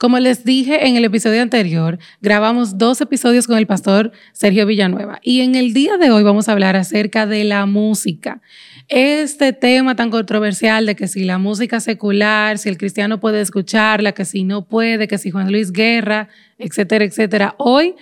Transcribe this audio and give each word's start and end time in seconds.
Como 0.00 0.18
les 0.18 0.46
dije 0.46 0.88
en 0.88 0.96
el 0.96 1.04
episodio 1.04 1.42
anterior, 1.42 1.98
grabamos 2.22 2.78
dos 2.78 3.02
episodios 3.02 3.46
con 3.46 3.58
el 3.58 3.66
pastor 3.66 4.12
Sergio 4.32 4.64
Villanueva 4.64 5.20
y 5.22 5.42
en 5.42 5.56
el 5.56 5.74
día 5.74 5.98
de 5.98 6.10
hoy 6.10 6.22
vamos 6.22 6.48
a 6.48 6.52
hablar 6.52 6.74
acerca 6.74 7.26
de 7.26 7.44
la 7.44 7.66
música. 7.66 8.40
Este 8.88 9.52
tema 9.52 9.96
tan 9.96 10.08
controversial 10.08 10.86
de 10.86 10.96
que 10.96 11.06
si 11.06 11.24
la 11.24 11.36
música 11.36 11.80
secular, 11.80 12.56
si 12.56 12.70
el 12.70 12.78
cristiano 12.78 13.20
puede 13.20 13.42
escucharla, 13.42 14.12
que 14.12 14.24
si 14.24 14.42
no 14.42 14.64
puede, 14.64 15.06
que 15.06 15.18
si 15.18 15.30
Juan 15.30 15.52
Luis 15.52 15.70
Guerra, 15.70 16.30
etcétera, 16.56 17.04
etcétera. 17.04 17.54
Hoy 17.58 17.94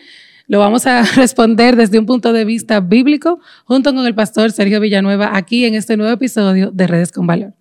lo 0.46 0.60
vamos 0.60 0.86
a 0.86 1.02
responder 1.16 1.74
desde 1.74 1.98
un 1.98 2.06
punto 2.06 2.32
de 2.32 2.44
vista 2.44 2.78
bíblico 2.78 3.40
junto 3.64 3.92
con 3.92 4.06
el 4.06 4.14
pastor 4.14 4.52
Sergio 4.52 4.78
Villanueva 4.78 5.36
aquí 5.36 5.64
en 5.64 5.74
este 5.74 5.96
nuevo 5.96 6.12
episodio 6.12 6.70
de 6.70 6.86
Redes 6.86 7.10
con 7.10 7.26
Valor. 7.26 7.54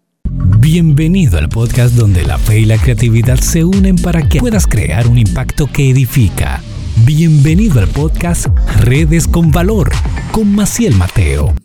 Bienvenido 0.69 1.37
al 1.37 1.47
podcast 1.47 1.95
donde 1.95 2.25
la 2.25 2.37
fe 2.37 2.59
y 2.59 2.65
la 2.65 2.77
creatividad 2.77 3.37
se 3.37 3.63
unen 3.63 3.95
para 3.95 4.27
que 4.27 4.41
puedas 4.41 4.67
crear 4.67 5.07
un 5.07 5.17
impacto 5.17 5.65
que 5.71 5.91
edifica. 5.91 6.61
Bienvenido 7.05 7.79
al 7.79 7.87
podcast 7.87 8.47
Redes 8.81 9.29
con 9.29 9.49
Valor 9.49 9.89
con 10.33 10.53
Maciel 10.53 10.93
Mateo. 10.95 11.55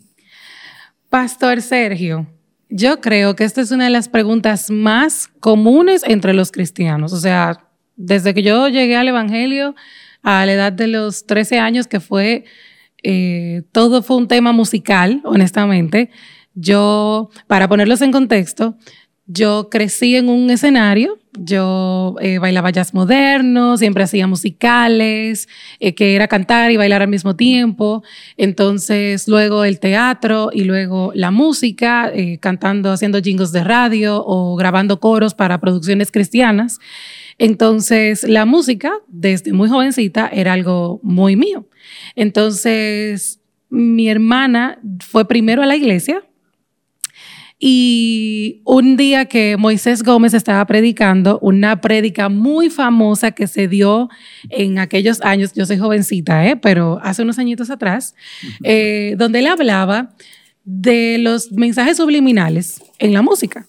Pastor 1.09 1.61
Sergio, 1.61 2.27
yo 2.69 3.01
creo 3.01 3.35
que 3.35 3.43
esta 3.43 3.59
es 3.59 3.71
una 3.71 3.83
de 3.83 3.89
las 3.89 4.07
preguntas 4.07 4.71
más 4.71 5.27
comunes 5.41 6.03
entre 6.07 6.33
los 6.33 6.53
cristianos. 6.53 7.11
O 7.11 7.19
sea, 7.19 7.67
desde 7.97 8.33
que 8.33 8.41
yo 8.41 8.69
llegué 8.69 8.95
al 8.95 9.09
Evangelio 9.09 9.75
a 10.21 10.45
la 10.45 10.53
edad 10.53 10.71
de 10.71 10.87
los 10.87 11.25
13 11.25 11.59
años, 11.59 11.87
que 11.87 11.99
fue, 11.99 12.45
eh, 13.03 13.63
todo 13.73 14.01
fue 14.01 14.15
un 14.15 14.29
tema 14.29 14.53
musical, 14.53 15.19
honestamente. 15.25 16.09
Yo, 16.55 17.29
para 17.47 17.67
ponerlos 17.67 18.01
en 18.01 18.11
contexto, 18.11 18.77
yo 19.25 19.69
crecí 19.69 20.15
en 20.17 20.27
un 20.27 20.49
escenario, 20.49 21.17
yo 21.31 22.15
eh, 22.19 22.39
bailaba 22.39 22.69
jazz 22.71 22.93
moderno, 22.93 23.77
siempre 23.77 24.03
hacía 24.03 24.27
musicales, 24.27 25.47
eh, 25.79 25.95
que 25.95 26.15
era 26.15 26.27
cantar 26.27 26.71
y 26.71 26.77
bailar 26.77 27.01
al 27.01 27.07
mismo 27.07 27.35
tiempo. 27.35 28.03
Entonces, 28.37 29.27
luego 29.27 29.63
el 29.63 29.79
teatro 29.79 30.49
y 30.53 30.65
luego 30.65 31.11
la 31.15 31.31
música, 31.31 32.11
eh, 32.13 32.37
cantando, 32.39 32.91
haciendo 32.91 33.21
jingles 33.21 33.51
de 33.51 33.63
radio 33.63 34.21
o 34.25 34.55
grabando 34.57 34.99
coros 34.99 35.33
para 35.33 35.59
producciones 35.59 36.11
cristianas. 36.11 36.79
Entonces, 37.37 38.23
la 38.23 38.45
música, 38.45 38.91
desde 39.07 39.53
muy 39.53 39.69
jovencita, 39.69 40.27
era 40.27 40.53
algo 40.53 40.99
muy 41.01 41.35
mío. 41.35 41.65
Entonces, 42.15 43.39
mi 43.69 44.09
hermana 44.09 44.79
fue 44.99 45.27
primero 45.27 45.63
a 45.63 45.65
la 45.65 45.75
iglesia, 45.75 46.23
y 47.65 48.61
un 48.65 48.97
día 48.97 49.23
que 49.23 49.55
Moisés 49.55 50.03
Gómez 50.03 50.33
estaba 50.33 50.65
predicando, 50.65 51.39
una 51.39 51.79
prédica 51.79 52.27
muy 52.27 52.69
famosa 52.69 53.31
que 53.31 53.47
se 53.47 53.69
dio 53.69 54.09
en 54.49 54.79
aquellos 54.79 55.21
años, 55.21 55.53
yo 55.53 55.65
soy 55.65 55.77
jovencita, 55.77 56.45
¿eh? 56.45 56.57
pero 56.57 56.99
hace 57.01 57.21
unos 57.21 57.39
añitos 57.39 57.69
atrás, 57.69 58.15
eh, 58.65 59.15
donde 59.17 59.39
él 59.39 59.47
hablaba 59.47 60.13
de 60.65 61.17
los 61.19 61.53
mensajes 61.53 61.95
subliminales 61.95 62.83
en 62.99 63.13
la 63.13 63.21
música. 63.21 63.65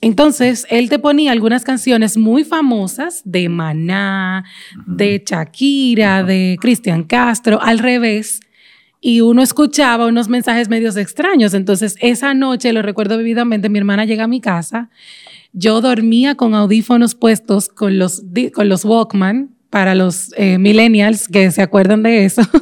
Entonces, 0.00 0.66
él 0.70 0.88
te 0.88 0.98
ponía 0.98 1.30
algunas 1.30 1.64
canciones 1.64 2.16
muy 2.16 2.44
famosas 2.44 3.20
de 3.26 3.50
Maná, 3.50 4.46
de 4.86 5.22
Shakira, 5.26 6.22
de 6.22 6.56
Cristian 6.58 7.04
Castro, 7.04 7.60
al 7.60 7.78
revés, 7.78 8.40
y 9.00 9.20
uno 9.20 9.42
escuchaba 9.42 10.06
unos 10.06 10.28
mensajes 10.28 10.68
medios 10.68 10.96
extraños. 10.96 11.54
Entonces, 11.54 11.96
esa 12.00 12.34
noche, 12.34 12.72
lo 12.72 12.82
recuerdo 12.82 13.18
vividamente, 13.18 13.68
mi 13.68 13.78
hermana 13.78 14.04
llega 14.04 14.24
a 14.24 14.28
mi 14.28 14.40
casa, 14.40 14.90
yo 15.52 15.80
dormía 15.80 16.34
con 16.34 16.54
audífonos 16.54 17.14
puestos 17.14 17.68
con 17.68 17.98
los, 17.98 18.22
con 18.54 18.68
los 18.68 18.84
Walkman 18.84 19.50
para 19.70 19.94
los 19.94 20.32
eh, 20.36 20.58
millennials 20.58 21.28
que 21.28 21.50
se 21.50 21.62
acuerdan 21.62 22.02
de 22.02 22.24
eso. 22.24 22.42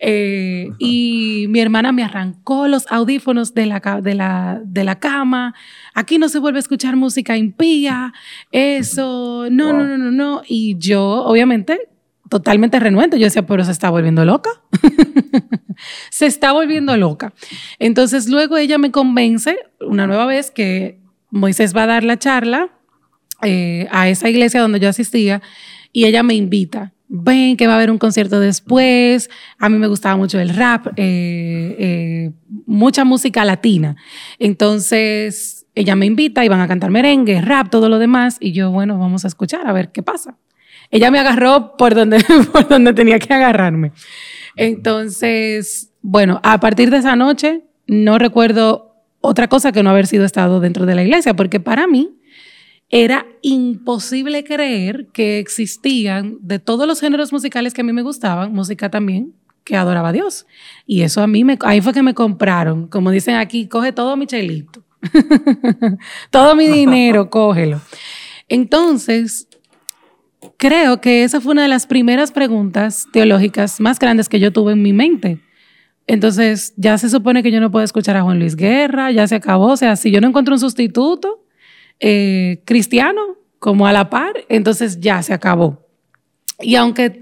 Eh, 0.00 0.70
y 0.78 1.46
mi 1.48 1.58
hermana 1.58 1.90
me 1.90 2.04
arrancó 2.04 2.68
los 2.68 2.86
audífonos 2.88 3.52
de 3.54 3.66
la, 3.66 3.80
de, 4.00 4.14
la, 4.14 4.60
de 4.64 4.84
la 4.84 5.00
cama. 5.00 5.54
Aquí 5.92 6.18
no 6.18 6.28
se 6.28 6.38
vuelve 6.38 6.58
a 6.58 6.60
escuchar 6.60 6.94
música 6.94 7.36
impía. 7.36 8.12
Eso, 8.52 9.48
no, 9.50 9.72
no, 9.72 9.84
no, 9.84 9.98
no, 9.98 10.10
no. 10.12 10.42
Y 10.46 10.76
yo, 10.78 11.24
obviamente, 11.24 11.87
totalmente 12.28 12.78
renuente. 12.80 13.18
Yo 13.18 13.26
decía, 13.26 13.46
pero 13.46 13.64
se 13.64 13.72
está 13.72 13.90
volviendo 13.90 14.24
loca. 14.24 14.50
se 16.10 16.26
está 16.26 16.52
volviendo 16.52 16.96
loca. 16.96 17.32
Entonces 17.78 18.28
luego 18.28 18.56
ella 18.56 18.78
me 18.78 18.90
convence 18.90 19.58
una 19.80 20.06
nueva 20.06 20.26
vez 20.26 20.50
que 20.50 21.00
Moisés 21.30 21.74
va 21.76 21.84
a 21.84 21.86
dar 21.86 22.04
la 22.04 22.18
charla 22.18 22.70
eh, 23.42 23.86
a 23.90 24.08
esa 24.08 24.28
iglesia 24.28 24.60
donde 24.60 24.80
yo 24.80 24.88
asistía 24.88 25.42
y 25.92 26.06
ella 26.06 26.22
me 26.22 26.34
invita. 26.34 26.92
Ven 27.10 27.56
que 27.56 27.66
va 27.66 27.74
a 27.74 27.76
haber 27.76 27.90
un 27.90 27.98
concierto 27.98 28.38
después. 28.38 29.30
A 29.58 29.68
mí 29.68 29.78
me 29.78 29.86
gustaba 29.86 30.16
mucho 30.16 30.38
el 30.38 30.50
rap, 30.50 30.88
eh, 30.96 31.76
eh, 31.78 32.32
mucha 32.66 33.04
música 33.04 33.44
latina. 33.44 33.96
Entonces 34.38 35.66
ella 35.74 35.96
me 35.96 36.06
invita 36.06 36.44
y 36.44 36.48
van 36.48 36.60
a 36.60 36.68
cantar 36.68 36.90
merengue, 36.90 37.40
rap, 37.40 37.70
todo 37.70 37.88
lo 37.88 37.98
demás. 37.98 38.36
Y 38.40 38.52
yo, 38.52 38.70
bueno, 38.70 38.98
vamos 38.98 39.24
a 39.24 39.28
escuchar 39.28 39.66
a 39.66 39.72
ver 39.72 39.90
qué 39.90 40.02
pasa. 40.02 40.36
Ella 40.90 41.10
me 41.10 41.18
agarró 41.18 41.76
por 41.76 41.94
donde, 41.94 42.24
por 42.52 42.68
donde 42.68 42.92
tenía 42.92 43.18
que 43.18 43.32
agarrarme. 43.32 43.92
Entonces, 44.56 45.90
bueno, 46.02 46.40
a 46.42 46.60
partir 46.60 46.90
de 46.90 46.98
esa 46.98 47.16
noche 47.16 47.62
no 47.86 48.18
recuerdo 48.18 48.94
otra 49.20 49.48
cosa 49.48 49.72
que 49.72 49.82
no 49.82 49.90
haber 49.90 50.06
sido 50.06 50.24
estado 50.24 50.60
dentro 50.60 50.86
de 50.86 50.94
la 50.94 51.02
iglesia, 51.02 51.34
porque 51.34 51.60
para 51.60 51.86
mí 51.86 52.10
era 52.90 53.26
imposible 53.42 54.44
creer 54.44 55.08
que 55.12 55.38
existían 55.38 56.38
de 56.40 56.58
todos 56.58 56.86
los 56.86 57.00
géneros 57.00 57.32
musicales 57.32 57.74
que 57.74 57.82
a 57.82 57.84
mí 57.84 57.92
me 57.92 58.02
gustaban, 58.02 58.52
música 58.52 58.90
también, 58.90 59.34
que 59.64 59.76
adoraba 59.76 60.08
a 60.08 60.12
Dios. 60.12 60.46
Y 60.86 61.02
eso 61.02 61.20
a 61.22 61.26
mí, 61.26 61.44
me, 61.44 61.58
ahí 61.62 61.80
fue 61.80 61.92
que 61.92 62.02
me 62.02 62.14
compraron, 62.14 62.88
como 62.88 63.10
dicen 63.10 63.34
aquí, 63.34 63.68
coge 63.68 63.92
todo 63.92 64.16
mi 64.16 64.26
chelito, 64.26 64.82
todo 66.30 66.56
mi 66.56 66.66
dinero, 66.72 67.28
cógelo. 67.28 67.80
Entonces, 68.48 69.47
creo 70.56 71.00
que 71.00 71.24
esa 71.24 71.40
fue 71.40 71.52
una 71.52 71.62
de 71.62 71.68
las 71.68 71.86
primeras 71.86 72.32
preguntas 72.32 73.06
teológicas 73.12 73.80
más 73.80 73.98
grandes 73.98 74.28
que 74.28 74.40
yo 74.40 74.52
tuve 74.52 74.72
en 74.72 74.82
mi 74.82 74.92
mente. 74.92 75.40
Entonces, 76.06 76.72
ya 76.76 76.96
se 76.96 77.10
supone 77.10 77.42
que 77.42 77.50
yo 77.50 77.60
no 77.60 77.70
puedo 77.70 77.84
escuchar 77.84 78.16
a 78.16 78.22
Juan 78.22 78.38
Luis 78.38 78.56
Guerra, 78.56 79.10
ya 79.10 79.26
se 79.28 79.34
acabó. 79.34 79.66
O 79.66 79.76
sea, 79.76 79.94
si 79.96 80.10
yo 80.10 80.20
no 80.20 80.28
encuentro 80.28 80.54
un 80.54 80.60
sustituto 80.60 81.44
eh, 82.00 82.62
cristiano 82.64 83.20
como 83.58 83.86
a 83.86 83.92
la 83.92 84.08
par, 84.08 84.32
entonces 84.48 85.00
ya 85.00 85.22
se 85.22 85.34
acabó. 85.34 85.86
Y 86.60 86.76
aunque 86.76 87.20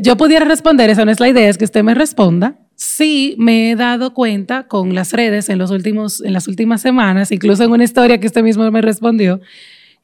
yo 0.00 0.16
pudiera 0.16 0.44
responder, 0.44 0.90
esa 0.90 1.04
no 1.04 1.10
es 1.10 1.20
la 1.20 1.28
idea, 1.28 1.48
es 1.48 1.58
que 1.58 1.64
usted 1.64 1.82
me 1.82 1.94
responda. 1.94 2.58
Sí, 2.76 3.36
me 3.38 3.70
he 3.70 3.76
dado 3.76 4.14
cuenta 4.14 4.66
con 4.66 4.94
las 4.94 5.12
redes 5.12 5.48
en, 5.48 5.58
los 5.58 5.70
últimos, 5.70 6.22
en 6.22 6.32
las 6.32 6.48
últimas 6.48 6.80
semanas, 6.80 7.32
incluso 7.32 7.64
en 7.64 7.70
una 7.70 7.84
historia 7.84 8.18
que 8.18 8.26
usted 8.26 8.42
mismo 8.42 8.68
me 8.70 8.80
respondió, 8.80 9.40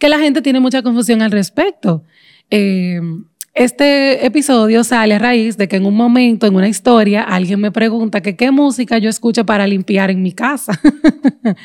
que 0.01 0.09
la 0.09 0.19
gente 0.19 0.43
tiene 0.43 0.59
mucha 0.59 0.83
confusión 0.83 1.23
al 1.23 1.31
respecto. 1.31 2.03
Eh, 2.51 3.01
este 3.55 4.25
episodio 4.25 4.83
sale 4.85 5.15
a 5.15 5.19
raíz 5.19 5.57
de 5.57 5.69
que 5.69 5.77
en 5.77 5.85
un 5.85 5.95
momento, 5.95 6.47
en 6.47 6.55
una 6.55 6.69
historia, 6.69 7.23
alguien 7.23 7.61
me 7.61 7.71
pregunta 7.71 8.23
que 8.23 8.35
qué 8.35 8.51
música 8.51 8.99
yo 8.99 9.11
escucho 9.11 9.45
para 9.45 9.67
limpiar 9.67 10.11
en 10.11 10.23
mi 10.23 10.33
casa. 10.33 10.81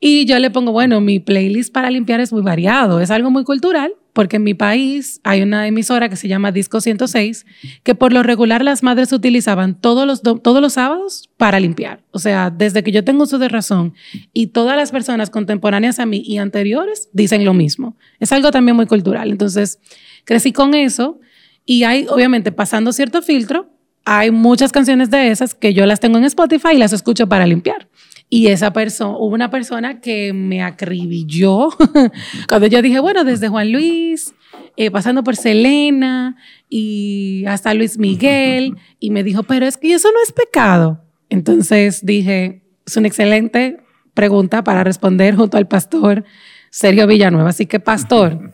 y 0.00 0.26
yo 0.26 0.38
le 0.38 0.50
pongo, 0.50 0.70
bueno, 0.70 1.00
mi 1.00 1.18
playlist 1.18 1.72
para 1.72 1.90
limpiar 1.90 2.20
es 2.20 2.32
muy 2.32 2.42
variado, 2.42 3.00
es 3.00 3.10
algo 3.10 3.30
muy 3.30 3.42
cultural, 3.42 3.92
porque 4.14 4.36
en 4.36 4.44
mi 4.44 4.54
país 4.54 5.20
hay 5.24 5.42
una 5.42 5.66
emisora 5.66 6.08
que 6.08 6.16
se 6.16 6.28
llama 6.28 6.52
Disco 6.52 6.80
106, 6.80 7.44
que 7.82 7.94
por 7.96 8.12
lo 8.12 8.22
regular 8.22 8.64
las 8.64 8.84
madres 8.84 9.12
utilizaban 9.12 9.78
todos 9.78 10.06
los, 10.06 10.22
todos 10.22 10.62
los 10.62 10.74
sábados 10.74 11.28
para 11.36 11.58
limpiar. 11.58 12.00
O 12.12 12.20
sea, 12.20 12.48
desde 12.50 12.84
que 12.84 12.92
yo 12.92 13.04
tengo 13.04 13.24
uso 13.24 13.38
de 13.38 13.48
razón 13.48 13.92
y 14.32 14.46
todas 14.46 14.76
las 14.76 14.92
personas 14.92 15.30
contemporáneas 15.30 15.98
a 15.98 16.06
mí 16.06 16.22
y 16.24 16.38
anteriores 16.38 17.08
dicen 17.12 17.44
lo 17.44 17.54
mismo. 17.54 17.96
Es 18.20 18.30
algo 18.30 18.52
también 18.52 18.76
muy 18.76 18.86
cultural. 18.86 19.32
Entonces, 19.32 19.80
crecí 20.24 20.52
con 20.52 20.74
eso 20.74 21.18
y 21.66 21.82
hay, 21.82 22.06
obviamente, 22.08 22.52
pasando 22.52 22.92
cierto 22.92 23.20
filtro, 23.20 23.68
hay 24.04 24.30
muchas 24.30 24.70
canciones 24.70 25.10
de 25.10 25.32
esas 25.32 25.54
que 25.54 25.74
yo 25.74 25.86
las 25.86 25.98
tengo 25.98 26.18
en 26.18 26.24
Spotify 26.24 26.74
y 26.74 26.78
las 26.78 26.92
escucho 26.92 27.28
para 27.28 27.46
limpiar. 27.46 27.88
Y 28.34 28.48
esa 28.48 28.72
persona, 28.72 29.16
hubo 29.16 29.32
una 29.32 29.48
persona 29.48 30.00
que 30.00 30.32
me 30.32 30.60
acribilló 30.60 31.68
cuando 32.48 32.66
yo 32.66 32.82
dije, 32.82 32.98
bueno, 32.98 33.22
desde 33.22 33.46
Juan 33.46 33.70
Luis, 33.70 34.34
eh, 34.76 34.90
pasando 34.90 35.22
por 35.22 35.36
Selena 35.36 36.36
y 36.68 37.44
hasta 37.46 37.72
Luis 37.74 37.96
Miguel, 37.96 38.76
y 38.98 39.10
me 39.10 39.22
dijo, 39.22 39.44
pero 39.44 39.66
es 39.66 39.76
que 39.76 39.94
eso 39.94 40.08
no 40.10 40.18
es 40.24 40.32
pecado. 40.32 41.00
Entonces 41.30 42.04
dije, 42.04 42.64
es 42.84 42.96
una 42.96 43.06
excelente 43.06 43.76
pregunta 44.14 44.64
para 44.64 44.82
responder 44.82 45.36
junto 45.36 45.56
al 45.56 45.68
pastor 45.68 46.24
Sergio 46.70 47.06
Villanueva. 47.06 47.50
Así 47.50 47.66
que, 47.66 47.78
pastor, 47.78 48.52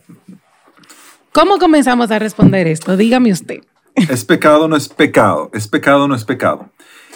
¿Cómo 1.33 1.59
comenzamos 1.59 2.11
a 2.11 2.19
responder 2.19 2.67
esto? 2.67 2.97
Dígame 2.97 3.31
usted. 3.31 3.61
Es 3.95 4.25
pecado, 4.25 4.67
no 4.67 4.75
es 4.75 4.89
pecado. 4.89 5.49
Es 5.53 5.67
pecado, 5.67 6.07
no 6.07 6.13
es 6.13 6.25
pecado. 6.25 6.69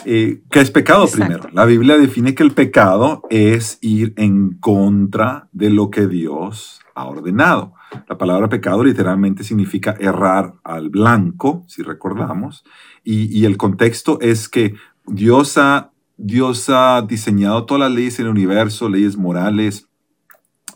Eh, 0.05 0.41
¿Qué 0.51 0.61
es 0.61 0.71
pecado 0.71 1.07
primero? 1.07 1.49
La 1.51 1.65
Biblia 1.65 1.97
define 1.97 2.35
que 2.35 2.43
el 2.43 2.51
pecado 2.51 3.23
es 3.29 3.79
ir 3.81 4.13
en 4.17 4.51
contra 4.59 5.49
de 5.51 5.71
lo 5.71 5.89
que 5.89 6.07
Dios 6.07 6.79
ha 6.93 7.05
ordenado. 7.05 7.73
La 8.07 8.17
palabra 8.17 8.47
pecado 8.47 8.83
literalmente 8.83 9.43
significa 9.43 9.95
errar 9.99 10.53
al 10.63 10.89
blanco, 10.89 11.63
si 11.67 11.81
recordamos, 11.81 12.63
y, 13.03 13.35
y 13.37 13.45
el 13.45 13.57
contexto 13.57 14.19
es 14.21 14.47
que 14.47 14.75
Dios 15.07 15.57
ha, 15.57 15.91
Dios 16.17 16.69
ha 16.69 17.01
diseñado 17.01 17.65
todas 17.65 17.81
las 17.81 17.91
leyes 17.91 18.19
en 18.19 18.25
el 18.25 18.31
universo, 18.31 18.89
leyes 18.89 19.17
morales, 19.17 19.87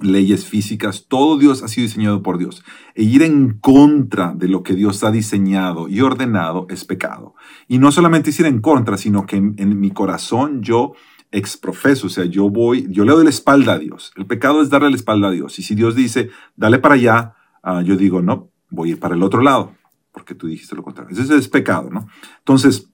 leyes 0.01 0.45
físicas, 0.45 1.05
todo 1.07 1.37
Dios 1.37 1.63
ha 1.63 1.67
sido 1.67 1.87
diseñado 1.87 2.23
por 2.23 2.37
Dios. 2.37 2.63
E 2.95 3.03
ir 3.03 3.21
en 3.23 3.59
contra 3.59 4.33
de 4.33 4.47
lo 4.47 4.63
que 4.63 4.75
Dios 4.75 5.03
ha 5.03 5.11
diseñado 5.11 5.87
y 5.87 6.01
ordenado 6.01 6.67
es 6.69 6.85
pecado. 6.85 7.35
Y 7.67 7.79
no 7.79 7.91
solamente 7.91 8.29
ir 8.29 8.45
en 8.45 8.61
contra, 8.61 8.97
sino 8.97 9.25
que 9.25 9.37
en, 9.37 9.79
mi 9.79 9.91
corazón 9.91 10.61
yo 10.61 10.93
exprofeso, 11.31 12.07
o 12.07 12.09
sea, 12.09 12.25
yo 12.25 12.49
voy, 12.49 12.87
yo 12.89 13.05
le 13.05 13.11
doy 13.11 13.23
la 13.23 13.29
espalda 13.29 13.73
a 13.73 13.79
Dios. 13.79 14.11
El 14.15 14.25
pecado 14.25 14.61
es 14.61 14.69
darle 14.69 14.89
la 14.89 14.95
espalda 14.95 15.27
a 15.27 15.31
Dios. 15.31 15.59
Y 15.59 15.63
si 15.63 15.75
Dios 15.75 15.95
dice, 15.95 16.29
dale 16.55 16.79
para 16.79 16.95
allá, 16.95 17.35
ah, 17.61 17.81
yo 17.81 17.95
digo, 17.95 18.21
no, 18.21 18.49
voy 18.69 18.89
a 18.89 18.91
ir 18.93 18.99
para 18.99 19.15
el 19.15 19.23
otro 19.23 19.41
lado, 19.41 19.75
porque 20.11 20.35
tú 20.35 20.47
dijiste 20.47 20.75
lo 20.75 20.83
contrario. 20.83 21.15
Ese 21.17 21.35
es 21.35 21.47
pecado, 21.47 21.89
¿no? 21.89 22.07
Entonces, 22.39 22.89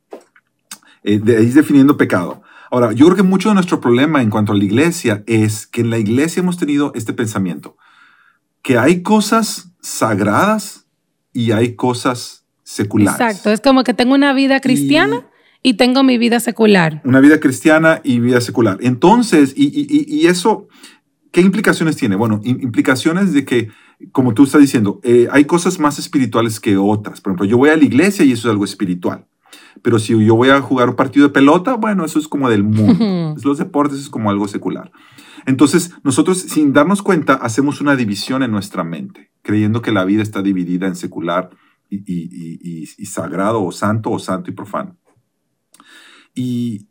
eh, 1.03 1.21
ahí 1.27 1.51
definiendo 1.51 1.97
pecado. 1.97 2.41
Ahora, 2.75 2.91
yo 2.91 3.05
creo 3.05 3.15
que 3.15 3.23
mucho 3.23 3.47
de 3.47 3.55
nuestro 3.55 3.79
problema 3.79 4.21
en 4.21 4.29
cuanto 4.29 4.51
a 4.51 4.57
la 4.57 4.65
iglesia 4.65 5.23
es 5.27 5.65
que 5.65 5.79
en 5.79 5.89
la 5.89 5.97
iglesia 5.97 6.41
hemos 6.41 6.57
tenido 6.57 6.91
este 6.93 7.13
pensamiento, 7.13 7.77
que 8.61 8.77
hay 8.77 9.01
cosas 9.01 9.71
sagradas 9.79 10.85
y 11.31 11.53
hay 11.53 11.75
cosas 11.75 12.45
seculares. 12.63 13.17
Exacto, 13.17 13.49
es 13.49 13.61
como 13.61 13.85
que 13.85 13.93
tengo 13.93 14.13
una 14.13 14.33
vida 14.33 14.59
cristiana 14.59 15.25
y, 15.63 15.75
tengo 15.75 16.03
mi 16.03 16.17
vida 16.17 16.41
secular. 16.41 17.01
Una 17.05 17.21
vida 17.21 17.39
cristiana 17.39 18.01
y 18.03 18.19
vida 18.19 18.41
secular. 18.41 18.77
Entonces, 18.81 19.53
y, 19.55 20.27
eso, 20.27 20.67
¿qué 21.31 21.39
implicaciones 21.39 21.95
tiene? 21.95 22.17
Bueno, 22.17 22.41
implicaciones 22.43 23.31
de 23.31 23.45
que, 23.45 23.69
como 24.11 24.33
tú 24.33 24.43
estás 24.43 24.59
diciendo, 24.59 24.99
eh, 25.03 25.29
hay 25.31 25.45
cosas 25.45 25.79
más 25.79 25.97
espirituales 25.97 26.59
que 26.59 26.75
otras. 26.75 27.21
Por 27.21 27.31
ejemplo, 27.31 27.45
yo 27.45 27.57
voy 27.57 27.69
a 27.69 27.77
la 27.77 27.85
iglesia 27.85 28.25
y 28.25 28.33
eso 28.33 28.49
es 28.49 28.51
algo 28.51 28.65
espiritual. 28.65 29.27
Pero 29.81 29.99
si 29.99 30.25
yo 30.25 30.35
voy 30.35 30.49
a 30.49 30.61
jugar 30.61 30.89
un 30.89 30.95
partido 30.95 31.27
de 31.27 31.33
pelota, 31.33 31.75
bueno, 31.75 32.05
eso 32.05 32.19
es 32.19 32.27
como 32.27 32.49
del 32.49 32.63
mundo. 32.63 33.35
Los 33.43 33.57
deportes 33.57 33.99
es 33.99 34.09
como 34.09 34.29
algo 34.29 34.47
secular. 34.47 34.91
Entonces, 35.45 35.93
nosotros 36.03 36.39
sin 36.39 36.73
darnos 36.73 37.01
cuenta 37.01 37.35
hacemos 37.35 37.81
una 37.81 37.95
división 37.95 38.41
en 38.41 38.51
nuestra 38.51 38.83
mente, 38.83 39.31
creyendo 39.41 39.81
que 39.81 39.91
la 39.91 40.05
vida 40.05 40.23
está 40.23 40.41
dividida 40.41 40.87
en 40.87 40.95
secular 40.95 41.51
y, 41.89 42.85
sagrado 43.05 43.63
o 43.63 43.71
santo 43.71 44.11
o 44.11 44.19
santo 44.19 44.49
y 44.49 44.53
profano. 44.53 44.97
Y, 46.33 46.87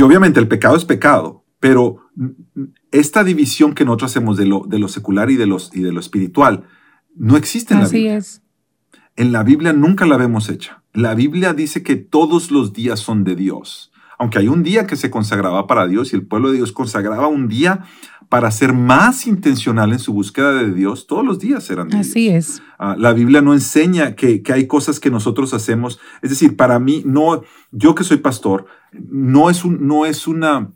obviamente 0.00 0.38
el 0.38 0.48
pecado 0.48 0.76
es 0.76 0.84
pecado, 0.84 1.44
pero 1.60 2.02
esta 2.92 3.24
división 3.24 3.74
que 3.74 3.84
nosotros 3.84 4.12
hacemos 4.12 4.36
de 4.36 4.46
lo, 4.46 4.64
de 4.66 4.78
lo 4.78 4.88
secular 4.88 5.30
y 5.30 5.36
de, 5.36 5.46
los, 5.46 5.74
y 5.74 5.80
de 5.80 5.92
lo 5.92 6.00
espiritual 6.00 6.64
no 7.16 7.36
existe 7.36 7.74
en 7.74 7.80
la 7.80 7.88
Biblia. 7.88 8.18
Así 8.18 8.32
es. 8.36 8.42
En 9.16 9.32
la 9.32 9.42
Biblia 9.42 9.72
nunca 9.72 10.06
la 10.06 10.16
vemos 10.16 10.48
hecha. 10.48 10.82
La 10.98 11.14
Biblia 11.14 11.54
dice 11.54 11.84
que 11.84 11.94
todos 11.94 12.50
los 12.50 12.72
días 12.72 12.98
son 12.98 13.22
de 13.22 13.36
Dios. 13.36 13.92
Aunque 14.18 14.40
hay 14.40 14.48
un 14.48 14.64
día 14.64 14.88
que 14.88 14.96
se 14.96 15.12
consagraba 15.12 15.68
para 15.68 15.86
Dios 15.86 16.12
y 16.12 16.16
el 16.16 16.26
pueblo 16.26 16.50
de 16.50 16.56
Dios 16.56 16.72
consagraba 16.72 17.28
un 17.28 17.46
día 17.46 17.84
para 18.28 18.50
ser 18.50 18.72
más 18.72 19.28
intencional 19.28 19.92
en 19.92 20.00
su 20.00 20.12
búsqueda 20.12 20.54
de 20.54 20.72
Dios, 20.72 21.06
todos 21.06 21.24
los 21.24 21.38
días 21.38 21.70
eran 21.70 21.88
de 21.88 21.98
Así 21.98 22.28
es. 22.28 22.60
Ah, 22.80 22.96
la 22.98 23.12
Biblia 23.12 23.40
no 23.42 23.54
enseña 23.54 24.16
que, 24.16 24.42
hay 24.52 24.66
cosas 24.66 24.98
que 24.98 25.08
nosotros 25.08 25.54
hacemos. 25.54 26.00
Es 26.20 26.30
decir, 26.30 26.56
para 26.56 26.80
mí, 26.80 27.04
no, 27.06 27.42
yo 27.70 27.94
que 27.94 28.02
soy 28.02 28.16
pastor, 28.16 28.66
no 28.90 29.50
es, 29.50 29.64
un, 29.64 29.86
no 29.86 30.04
es 30.04 30.26
una 30.26 30.72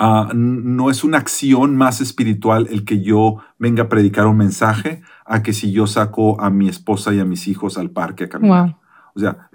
Ah, 0.00 0.30
no 0.32 0.90
es 0.90 1.02
una 1.02 1.18
acción 1.18 1.74
más 1.74 2.00
espiritual 2.00 2.68
el 2.70 2.84
que 2.84 3.02
yo 3.02 3.38
venga 3.58 3.84
a 3.84 3.88
predicar 3.88 4.28
un 4.28 4.36
mensaje 4.36 5.02
a 5.24 5.42
que 5.42 5.52
si 5.52 5.72
yo 5.72 5.88
saco 5.88 6.40
a 6.40 6.50
mi 6.50 6.68
esposa 6.68 7.12
y 7.12 7.18
a 7.18 7.24
mis 7.24 7.48
hijos 7.48 7.78
al 7.78 7.90
parque 7.90 8.24
a 8.24 8.28
caminar. 8.28 8.76
O 9.14 9.20
sea, 9.20 9.50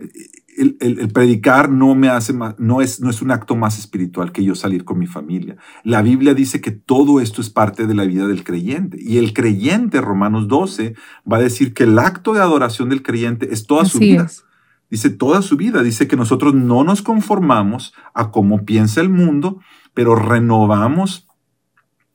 el, 0.58 1.10
predicar 1.14 1.70
no 1.70 1.96
me 1.96 2.10
hace 2.10 2.34
no 2.58 2.82
es, 2.82 3.02
no 3.02 3.10
es 3.10 3.22
un 3.22 3.32
acto 3.32 3.56
más 3.56 3.80
espiritual 3.80 4.32
que 4.32 4.44
yo 4.44 4.56
salir 4.56 4.86
con 4.86 5.00
mi 5.00 5.08
familia. 5.08 5.58
La 5.84 6.02
Biblia 6.02 6.34
dice 6.34 6.62
que 6.62 6.72
todo 6.72 7.20
esto 7.20 7.42
es 7.42 7.50
parte 7.50 7.88
de 7.88 7.94
la 7.94 8.06
vida 8.06 8.28
del 8.28 8.44
creyente. 8.44 8.98
Y 9.00 9.18
el 9.18 9.34
creyente, 9.34 10.02
Romanos 10.02 10.48
12, 10.48 10.96
va 11.32 11.38
a 11.38 11.42
decir 11.42 11.74
que 11.74 11.84
el 11.84 11.98
acto 12.00 12.34
de 12.34 12.42
adoración 12.42 12.90
del 12.90 13.04
creyente 13.04 13.54
es 13.54 13.66
toda 13.66 13.86
su 13.86 14.00
vida. 14.00 14.28
Dice 14.90 15.10
toda 15.10 15.42
su 15.42 15.58
vida. 15.58 15.82
Dice 15.82 16.08
que 16.08 16.16
nosotros 16.16 16.54
no 16.54 16.84
nos 16.84 17.02
conformamos 17.02 17.94
a 18.14 18.32
cómo 18.32 18.66
piensa 18.66 19.02
el 19.02 19.10
mundo, 19.10 19.60
pero 19.94 20.16
renovamos 20.16 21.28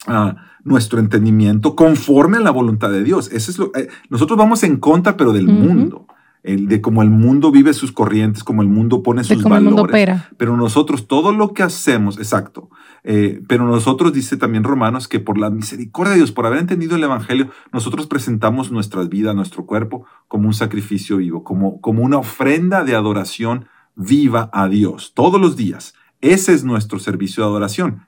ah, 0.07 0.37
nuestro 0.65 1.01
entendimiento 1.01 1.75
conforme 1.75 2.37
a 2.37 2.41
la 2.41 2.51
voluntad 2.51 2.91
de 2.91 3.03
Dios. 3.03 3.31
Eso 3.33 3.51
es 3.51 3.59
lo, 3.59 3.73
eh, 3.75 3.89
nosotros 4.11 4.39
vamos 4.39 4.63
en 4.63 4.77
contra, 4.77 5.17
pero 5.17 5.33
del 5.33 5.49
mundo. 5.49 6.07
El, 6.43 6.69
de 6.69 6.81
cómo 6.81 7.03
el 7.03 7.11
mundo 7.11 7.51
vive 7.51 7.75
sus 7.75 7.93
corrientes, 7.93 8.45
cómo 8.45 8.63
el 8.63 8.69
mundo 8.69 9.03
pone 9.03 9.25
sus 9.25 9.43
valores. 9.43 9.59
El 9.59 9.65
mundo 9.65 9.83
opera. 9.83 10.31
Pero 10.37 10.57
nosotros, 10.57 11.09
todo 11.09 11.33
lo 11.33 11.53
que 11.53 11.63
hacemos, 11.63 12.19
exacto. 12.19 12.71
Eh, 13.05 13.43
pero 13.49 13.67
nosotros, 13.67 14.13
dice 14.13 14.37
también 14.37 14.65
Romanos, 14.65 15.09
que 15.09 15.21
por 15.21 15.39
la 15.39 15.51
misericordia 15.51 16.13
de 16.13 16.19
Dios, 16.19 16.33
por 16.33 16.47
haber 16.47 16.61
entendido 16.61 16.97
el 16.97 17.05
Evangelio, 17.05 17.51
nosotros 17.73 18.07
presentamos 18.07 18.71
nuestras 18.71 19.09
vidas, 19.09 19.35
nuestro 19.35 19.67
cuerpo, 19.67 20.07
como 20.29 20.47
un 20.47 20.55
sacrificio 20.55 21.19
vivo, 21.19 21.45
como, 21.45 21.81
como 21.81 22.03
una 22.03 22.19
ofrenda 22.19 22.85
de 22.85 22.95
adoración 22.95 23.67
viva 23.97 24.49
a 24.53 24.69
Dios, 24.69 25.13
todos 25.15 25.41
los 25.41 25.57
días. 25.57 25.95
Ese 26.21 26.55
es 26.55 26.65
nuestro 26.65 26.99
servicio 26.99 27.43
de 27.43 27.51
adoración, 27.51 28.07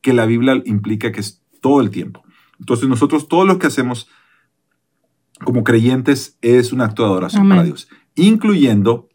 que 0.00 0.12
la 0.12 0.26
Biblia 0.26 0.62
implica 0.64 1.12
que 1.12 1.20
es 1.20 1.42
todo 1.60 1.80
el 1.80 1.90
tiempo. 1.90 2.22
Entonces 2.58 2.88
nosotros 2.88 3.28
todo 3.28 3.44
lo 3.44 3.58
que 3.58 3.66
hacemos 3.66 4.08
como 5.44 5.64
creyentes 5.64 6.38
es 6.42 6.72
un 6.72 6.80
acto 6.80 7.02
de 7.02 7.10
adoración 7.10 7.48
para 7.48 7.64
Dios, 7.64 7.88
incluyendo 8.14 9.08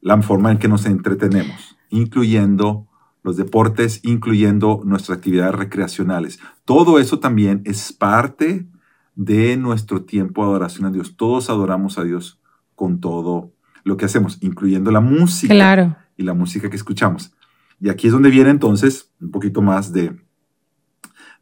la 0.00 0.20
forma 0.22 0.52
en 0.52 0.58
que 0.58 0.68
nos 0.68 0.86
entretenemos, 0.86 1.76
incluyendo 1.90 2.86
los 3.22 3.36
deportes, 3.36 4.00
incluyendo 4.04 4.82
nuestras 4.84 5.18
actividades 5.18 5.54
recreacionales. 5.54 6.40
Todo 6.64 6.98
eso 6.98 7.20
también 7.20 7.62
es 7.64 7.92
parte 7.92 8.66
de 9.14 9.56
nuestro 9.56 10.02
tiempo 10.02 10.42
de 10.42 10.50
adoración 10.50 10.86
a 10.86 10.90
Dios. 10.90 11.16
Todos 11.16 11.48
adoramos 11.48 11.98
a 11.98 12.04
Dios 12.04 12.40
con 12.74 13.00
todo 13.00 13.52
lo 13.82 13.96
que 13.96 14.04
hacemos, 14.04 14.38
incluyendo 14.40 14.90
la 14.90 15.00
música 15.00 16.06
y 16.16 16.22
la 16.22 16.34
música 16.34 16.68
que 16.68 16.76
escuchamos. 16.76 17.32
Y 17.80 17.88
aquí 17.88 18.06
es 18.06 18.12
donde 18.12 18.30
viene 18.30 18.50
entonces 18.50 19.12
un 19.20 19.30
poquito 19.30 19.62
más 19.62 19.92
de, 19.92 20.16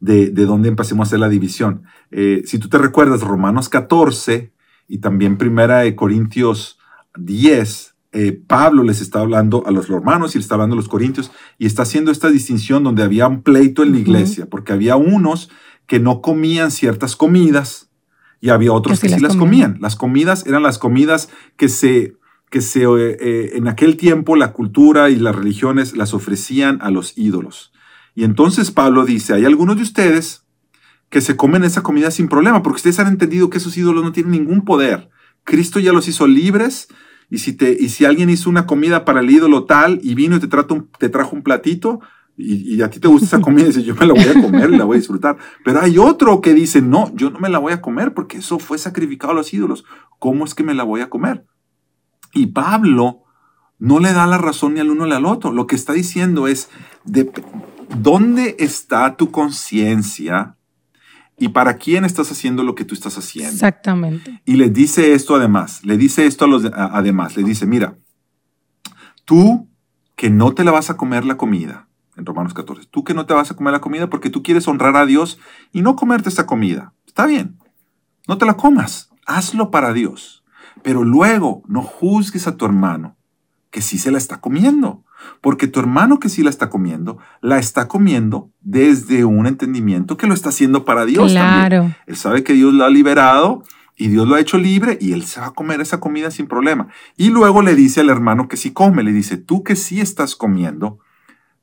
de, 0.03 0.31
de 0.31 0.45
dónde 0.45 0.67
empecemos 0.67 1.05
a 1.05 1.07
hacer 1.07 1.19
la 1.19 1.29
división. 1.29 1.83
Eh, 2.11 2.43
si 2.45 2.59
tú 2.59 2.67
te 2.67 2.77
recuerdas, 2.77 3.21
Romanos 3.21 3.69
14 3.69 4.51
y 4.89 4.97
también 4.97 5.37
Primera 5.37 5.79
de 5.79 5.95
Corintios 5.95 6.77
10, 7.15 7.95
eh, 8.11 8.33
Pablo 8.45 8.83
les 8.83 8.99
está 8.99 9.21
hablando 9.21 9.63
a 9.65 9.71
los 9.71 9.87
romanos 9.87 10.35
y 10.35 10.39
les 10.39 10.45
está 10.45 10.55
hablando 10.55 10.73
a 10.73 10.75
los 10.75 10.89
corintios 10.89 11.31
y 11.57 11.67
está 11.67 11.83
haciendo 11.83 12.11
esta 12.11 12.29
distinción 12.29 12.83
donde 12.83 13.01
había 13.01 13.29
un 13.29 13.43
pleito 13.43 13.81
en 13.81 13.93
la 13.93 13.99
iglesia, 13.99 14.45
porque 14.45 14.73
había 14.73 14.97
unos 14.97 15.49
que 15.87 16.01
no 16.01 16.21
comían 16.21 16.71
ciertas 16.71 17.15
comidas 17.15 17.89
y 18.41 18.49
había 18.49 18.73
otros 18.73 18.99
que, 18.99 19.07
sí, 19.07 19.21
las 19.21 19.37
comían. 19.37 19.77
Las 19.79 19.95
comidas 19.95 20.45
eran 20.45 20.63
las 20.63 20.79
comidas 20.79 21.29
que 21.55 21.69
se 21.69 22.17
que 22.49 22.61
se, 22.61 22.83
eh, 22.83 23.57
en 23.57 23.67
aquel 23.67 23.97
tiempo 23.97 24.35
la 24.35 24.51
cultura 24.51 25.09
y 25.09 25.15
las 25.15 25.35
religiones 25.35 25.95
las 25.95 26.13
ofrecían 26.13 26.79
a 26.81 26.91
los 26.91 27.17
ídolos. 27.17 27.72
Y 28.15 28.23
entonces 28.23 28.71
Pablo 28.71 29.05
dice, 29.05 29.33
hay 29.33 29.45
algunos 29.45 29.77
de 29.77 29.83
ustedes 29.83 30.45
que 31.09 31.21
se 31.21 31.35
comen 31.35 31.63
esa 31.63 31.83
comida 31.83 32.11
sin 32.11 32.27
problema, 32.27 32.63
porque 32.63 32.77
ustedes 32.77 32.99
han 32.99 33.07
entendido 33.07 33.49
que 33.49 33.59
esos 33.59 33.77
ídolos 33.77 34.03
no 34.03 34.11
tienen 34.11 34.31
ningún 34.31 34.65
poder. 34.65 35.09
Cristo 35.43 35.79
ya 35.79 35.93
los 35.93 36.07
hizo 36.07 36.25
libres 36.27 36.87
y 37.29 37.39
si, 37.39 37.53
te, 37.53 37.75
y 37.79 37.89
si 37.89 38.05
alguien 38.05 38.29
hizo 38.29 38.49
una 38.49 38.65
comida 38.65 39.05
para 39.05 39.19
el 39.19 39.29
ídolo 39.29 39.65
tal 39.65 39.99
y 40.03 40.15
vino 40.15 40.35
y 40.35 40.39
te, 40.39 40.47
te 40.99 41.09
trajo 41.09 41.35
un 41.35 41.43
platito 41.43 41.99
y, 42.35 42.81
a 42.81 42.89
ti 42.89 42.99
te 42.99 43.07
gusta 43.07 43.25
esa 43.25 43.41
comida 43.41 43.65
y 43.65 43.67
dices, 43.67 43.85
yo 43.85 43.95
me 43.95 44.07
la 44.07 44.13
voy 44.13 44.23
a 44.23 44.41
comer 44.41 44.69
y 44.71 44.77
la 44.77 44.85
voy 44.85 44.97
a 44.97 44.99
disfrutar. 44.99 45.37
Pero 45.63 45.81
hay 45.81 45.97
otro 45.97 46.41
que 46.41 46.53
dice, 46.53 46.81
no, 46.81 47.13
yo 47.15 47.29
no 47.29 47.39
me 47.39 47.49
la 47.49 47.59
voy 47.59 47.73
a 47.73 47.81
comer 47.81 48.13
porque 48.13 48.37
eso 48.37 48.59
fue 48.59 48.77
sacrificado 48.77 49.31
a 49.31 49.35
los 49.35 49.53
ídolos. 49.53 49.85
¿Cómo 50.19 50.45
es 50.45 50.55
que 50.55 50.63
me 50.63 50.73
la 50.73 50.83
voy 50.83 51.01
a 51.01 51.09
comer? 51.09 51.45
Y 52.33 52.47
Pablo 52.47 53.23
no 53.77 53.99
le 53.99 54.13
da 54.13 54.25
la 54.25 54.37
razón 54.37 54.73
ni 54.73 54.79
al 54.79 54.89
uno 54.89 55.05
ni 55.05 55.13
al 55.13 55.25
otro. 55.25 55.51
Lo 55.51 55.67
que 55.67 55.75
está 55.75 55.93
diciendo 55.93 56.47
es, 56.47 56.69
de, 57.03 57.31
¿dónde 57.97 58.55
está 58.59 59.15
tu 59.15 59.31
conciencia 59.31 60.57
y 61.37 61.49
para 61.49 61.77
quién 61.77 62.05
estás 62.05 62.31
haciendo 62.31 62.63
lo 62.63 62.75
que 62.75 62.85
tú 62.85 62.93
estás 62.93 63.17
haciendo? 63.17 63.53
Exactamente. 63.53 64.41
Y 64.45 64.55
le 64.55 64.69
dice 64.69 65.13
esto 65.13 65.35
además, 65.35 65.83
le 65.83 65.97
dice 65.97 66.25
esto 66.25 66.45
a 66.45 66.47
los 66.47 66.65
además, 66.65 67.35
le 67.35 67.43
dice, 67.43 67.65
mira, 67.65 67.97
tú 69.25 69.67
que 70.15 70.29
no 70.29 70.53
te 70.53 70.63
la 70.63 70.71
vas 70.71 70.89
a 70.89 70.97
comer 70.97 71.25
la 71.25 71.37
comida, 71.37 71.87
en 72.15 72.25
Romanos 72.25 72.53
14, 72.53 72.87
tú 72.91 73.03
que 73.03 73.13
no 73.13 73.25
te 73.25 73.33
vas 73.33 73.51
a 73.51 73.55
comer 73.55 73.73
la 73.73 73.81
comida 73.81 74.09
porque 74.09 74.29
tú 74.29 74.43
quieres 74.43 74.67
honrar 74.67 74.95
a 74.95 75.05
Dios 75.05 75.39
y 75.71 75.81
no 75.81 75.95
comerte 75.95 76.29
esta 76.29 76.45
comida. 76.45 76.93
Está 77.07 77.25
bien, 77.25 77.57
no 78.27 78.37
te 78.37 78.45
la 78.45 78.55
comas, 78.55 79.09
hazlo 79.25 79.71
para 79.71 79.93
Dios. 79.93 80.43
Pero 80.81 81.03
luego 81.03 81.63
no 81.67 81.81
juzgues 81.81 82.47
a 82.47 82.57
tu 82.57 82.65
hermano, 82.65 83.15
que 83.69 83.81
sí 83.81 83.97
se 83.97 84.11
la 84.11 84.17
está 84.17 84.39
comiendo. 84.41 85.03
Porque 85.41 85.67
tu 85.67 85.79
hermano 85.79 86.19
que 86.19 86.29
sí 86.29 86.43
la 86.43 86.49
está 86.49 86.69
comiendo, 86.69 87.17
la 87.41 87.59
está 87.59 87.87
comiendo 87.87 88.49
desde 88.61 89.25
un 89.25 89.47
entendimiento 89.47 90.17
que 90.17 90.27
lo 90.27 90.33
está 90.33 90.49
haciendo 90.49 90.85
para 90.85 91.05
Dios 91.05 91.31
Claro. 91.31 91.77
también. 91.77 91.95
Él 92.07 92.15
sabe 92.15 92.43
que 92.43 92.53
Dios 92.53 92.73
lo 92.73 92.85
ha 92.85 92.89
liberado 92.89 93.63
y 93.95 94.07
Dios 94.07 94.27
lo 94.27 94.35
ha 94.35 94.39
hecho 94.39 94.57
libre 94.57 94.97
y 94.99 95.13
él 95.13 95.23
se 95.23 95.39
va 95.39 95.47
a 95.47 95.51
comer 95.51 95.79
esa 95.81 95.99
comida 95.99 96.31
sin 96.31 96.47
problema. 96.47 96.87
Y 97.17 97.29
luego 97.29 97.61
le 97.61 97.75
dice 97.75 98.01
al 98.01 98.09
hermano 98.09 98.47
que 98.47 98.57
sí 98.57 98.71
come, 98.71 99.03
le 99.03 99.11
dice, 99.13 99.37
tú 99.37 99.63
que 99.63 99.75
sí 99.75 99.99
estás 100.01 100.35
comiendo, 100.35 100.99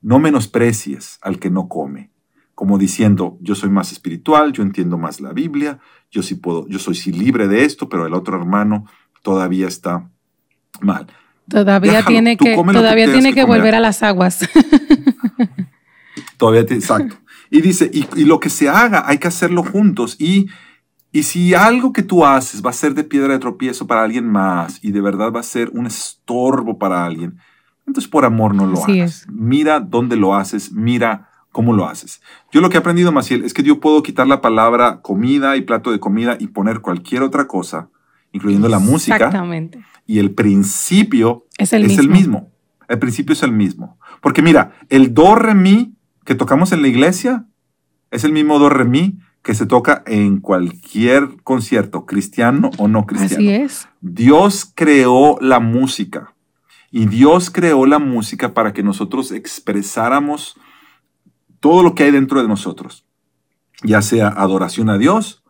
no 0.02 0.19
menosprecies 0.19 1.19
al 1.23 1.38
que 1.38 1.50
no 1.50 1.69
come. 1.69 2.11
Como 2.55 2.79
diciendo, 2.79 3.38
yo 3.40 3.55
soy 3.55 3.71
más 3.71 3.90
espiritual, 3.90 4.52
yo 4.52 4.62
entiendo 4.62 4.99
más 4.99 5.21
la 5.21 5.33
Biblia, 5.33 5.79
yo 6.11 6.23
sí 6.23 6.35
puedo, 6.35 6.69
yo 6.69 6.79
soy 6.79 6.95
sí 6.95 7.11
libre 7.11 7.49
de 7.49 7.64
esto, 7.64 7.88
pero 7.88 8.07
el 8.07 8.14
otro 8.14 8.37
hermano 8.37 8.85
todavía 9.23 9.67
está 9.67 10.09
mal. 10.81 11.07
Todavía 11.50 11.92
Déjalo, 11.92 12.07
tiene 12.07 12.37
que, 12.37 12.54
todavía 12.54 13.12
tiene 13.12 13.35
que 13.35 13.45
volver 13.45 13.75
a 13.75 13.80
las 13.80 14.02
aguas. 14.02 14.49
Todavía 16.38 16.64
te, 16.64 16.75
exacto. 16.75 17.16
Y 17.50 17.61
dice, 17.61 17.90
y, 17.92 18.07
y 18.16 18.25
lo 18.25 18.40
que 18.40 18.49
se 18.49 18.69
haga, 18.69 19.02
hay 19.07 19.19
que 19.19 19.28
hacerlo 19.28 19.62
juntos. 19.62 20.16
Y, 20.19 20.47
y 21.12 21.25
si 21.25 21.54
algo 21.54 21.92
que 21.92 22.02
tú 22.02 22.25
haces 22.25 22.64
va 22.64 22.71
a 22.71 22.75
ser 22.75 22.95
de 22.95 23.04
piedra 23.04 23.33
de 23.33 23.40
tropiezo 23.40 23.87
para 23.87 24.02
alguien 24.02 24.26
más 24.26 24.83
y 24.83 24.92
de 24.92 25.00
verdad 25.00 25.33
va 25.33 25.40
a 25.40 25.45
ser 25.45 25.71
un 25.75 25.87
estorbo 25.87 26.78
para 26.78 27.04
alguien, 27.04 27.38
entonces 27.87 28.09
por 28.09 28.25
amor 28.25 28.54
no 28.54 28.66
lo 28.66 28.83
Así 28.83 29.00
hagas. 29.00 29.23
es. 29.23 29.28
Mira 29.28 29.80
dónde 29.80 30.16
lo 30.16 30.35
haces, 30.37 30.73
mira 30.73 31.28
cómo 31.50 31.73
lo 31.73 31.88
haces. 31.88 32.23
Yo 32.52 32.61
lo 32.61 32.71
que 32.71 32.76
he 32.76 32.80
aprendido, 32.80 33.11
Maciel, 33.11 33.45
es 33.45 33.52
que 33.52 33.64
yo 33.64 33.80
puedo 33.80 34.02
quitar 34.02 34.28
la 34.28 34.40
palabra 34.40 35.00
comida 35.02 35.57
y 35.57 35.62
plato 35.62 35.90
de 35.90 35.99
comida 35.99 36.37
y 36.38 36.49
poner 36.49 36.80
cualquier 36.80 37.23
otra 37.23 37.49
cosa, 37.49 37.88
incluyendo 38.33 38.69
la 38.69 38.79
música, 38.79 39.17
Exactamente. 39.17 39.81
y 40.07 40.19
el 40.19 40.33
principio 40.33 41.47
Es 41.59 41.73
el 41.73 41.83
es 41.85 41.89
mismo. 41.91 42.03
el 42.03 42.09
mismo. 42.11 42.51
El 42.89 42.99
principio 42.99 43.33
es 43.33 43.43
el 43.43 43.53
mismo. 43.53 43.99
Porque 44.21 44.43
mira, 44.43 44.73
el 44.89 45.15
do 45.15 45.35
re 45.35 45.55
mi 45.55 45.95
que 46.25 46.35
tocamos 46.35 46.73
en 46.73 46.83
la 46.83 46.89
iglesia 46.89 47.47
es 48.11 48.25
el 48.25 48.33
mismo 48.33 48.59
do 48.59 48.69
re 48.69 48.85
mi 48.85 49.19
que 49.43 49.55
se 49.55 49.65
toca 49.67 50.03
en 50.07 50.41
cualquier 50.41 51.43
concierto, 51.43 52.05
cristiano 52.05 52.71
o 52.79 52.89
no 52.89 53.07
cristiano. 53.07 53.37
Así 53.37 53.51
es. 53.51 53.89
Dios 54.01 54.71
creó 54.75 55.39
la 55.41 55.61
música 55.61 56.35
y 56.91 57.07
Dios 57.07 57.51
creó 57.51 57.87
la 57.87 57.99
música 57.99 58.53
para 58.53 58.73
que 58.73 58.83
nosotros 58.83 59.33
expresáramos 59.33 60.57
todo 61.61 61.83
lo 61.83 61.95
que 61.95 62.05
hay 62.05 62.11
dentro 62.11 62.43
de 62.43 62.49
nosotros, 62.49 63.07
ya 63.83 64.03
sea 64.03 64.29
adoración 64.29 64.91
a 64.91 64.99
Dios 64.99 65.43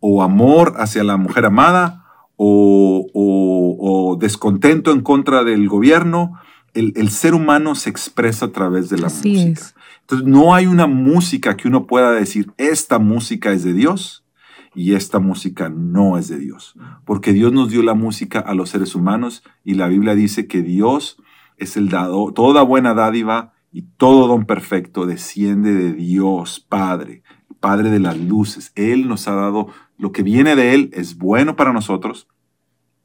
o 0.00 0.22
amor 0.22 0.74
hacia 0.78 1.02
la 1.04 1.16
mujer 1.16 1.46
amada 1.46 2.01
o, 2.44 3.06
o- 3.14 4.10
o 4.12 4.16
descontento 4.16 4.90
en 4.92 5.00
contra 5.02 5.44
del 5.44 5.68
gobierno. 5.68 6.32
El, 6.74 6.92
el 6.96 7.10
ser 7.10 7.34
humano 7.34 7.74
se 7.74 7.90
expresa 7.90 8.46
a 8.46 8.52
través 8.52 8.88
de 8.88 8.98
la 8.98 9.06
Así 9.08 9.28
música. 9.30 9.50
es. 9.60 9.74
Entonces 10.00 10.26
no 10.26 10.54
hay 10.54 10.66
una 10.66 10.86
música 10.88 11.56
que 11.56 11.68
uno 11.68 11.86
pueda 11.86 12.10
decir, 12.12 12.50
esta 12.56 12.98
música 12.98 13.52
es 13.52 13.62
de 13.62 13.72
Dios 13.74 14.24
y 14.74 14.94
esta 14.94 15.18
música 15.20 15.68
no 15.68 16.18
es 16.18 16.28
de 16.28 16.38
Dios. 16.38 16.74
Porque 17.04 17.32
Dios 17.32 17.52
nos 17.52 17.70
dio 17.70 17.82
la 17.82 17.94
música 17.94 18.40
a 18.40 18.54
los 18.54 18.70
seres 18.70 18.94
humanos 18.96 19.44
y 19.64 19.74
la 19.74 19.86
Biblia 19.86 20.14
dice 20.14 20.46
que 20.48 20.62
Dios 20.62 21.18
es 21.58 21.76
el 21.76 21.88
dado, 21.90 22.32
toda 22.32 22.62
buena 22.62 22.94
dádiva 22.94 23.52
y 23.70 23.82
todo 23.96 24.26
don 24.26 24.44
perfecto 24.46 25.06
desciende 25.06 25.72
de 25.74 25.92
Dios, 25.92 26.58
Padre, 26.68 27.21
Padre 27.62 27.90
de 27.90 28.00
las 28.00 28.18
luces. 28.18 28.72
Él 28.74 29.08
nos 29.08 29.28
ha 29.28 29.34
dado 29.36 29.68
lo 29.96 30.10
que 30.10 30.24
viene 30.24 30.56
de 30.56 30.74
Él, 30.74 30.90
es 30.92 31.16
bueno 31.16 31.54
para 31.54 31.72
nosotros. 31.72 32.26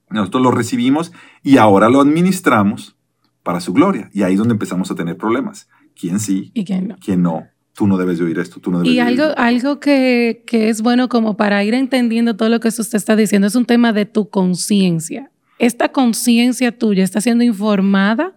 Nosotros 0.09 0.41
lo 0.41 0.49
recibimos 0.49 1.11
y 1.43 1.57
ahora 1.57 1.89
lo 1.89 2.01
administramos 2.01 2.95
para 3.43 3.59
su 3.59 3.71
gloria. 3.71 4.09
Y 4.13 4.23
ahí 4.23 4.33
es 4.33 4.39
donde 4.39 4.53
empezamos 4.53 4.89
a 4.89 4.95
tener 4.95 5.15
problemas. 5.15 5.69
¿Quién 5.95 6.19
sí? 6.19 6.49
Y 6.55 6.65
que 6.65 6.81
no. 6.81 6.95
¿Quién 6.99 7.21
no? 7.21 7.45
Tú 7.73 7.85
no 7.85 7.97
debes 7.97 8.17
de 8.17 8.25
oír 8.25 8.39
esto, 8.39 8.59
tú 8.59 8.71
no 8.71 8.79
debes 8.79 8.91
Y 8.91 8.95
de 8.95 9.03
oír 9.03 9.21
algo, 9.21 9.37
algo 9.37 9.79
que, 9.79 10.43
que 10.47 10.69
es 10.69 10.81
bueno 10.81 11.07
como 11.07 11.37
para 11.37 11.63
ir 11.63 11.75
entendiendo 11.75 12.35
todo 12.35 12.49
lo 12.49 12.59
que 12.59 12.69
usted 12.69 12.95
está 12.95 13.15
diciendo 13.15 13.45
es 13.45 13.55
un 13.55 13.65
tema 13.65 13.93
de 13.93 14.07
tu 14.07 14.29
conciencia. 14.31 15.29
Esta 15.59 15.89
conciencia 15.89 16.75
tuya 16.75 17.03
está 17.03 17.21
siendo 17.21 17.43
informada 17.43 18.33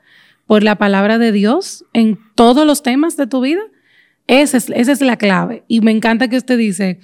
por 0.46 0.62
la 0.62 0.76
palabra 0.76 1.16
de 1.16 1.32
Dios 1.32 1.84
en 1.92 2.18
todos 2.34 2.66
los 2.66 2.82
temas 2.82 3.16
de 3.16 3.26
tu 3.26 3.40
vida. 3.40 3.62
Esa 4.30 4.56
es, 4.58 4.70
esa 4.70 4.92
es 4.92 5.00
la 5.00 5.16
clave. 5.16 5.64
Y 5.68 5.80
me 5.80 5.90
encanta 5.90 6.28
que 6.28 6.36
usted 6.36 6.56
dice, 6.56 7.00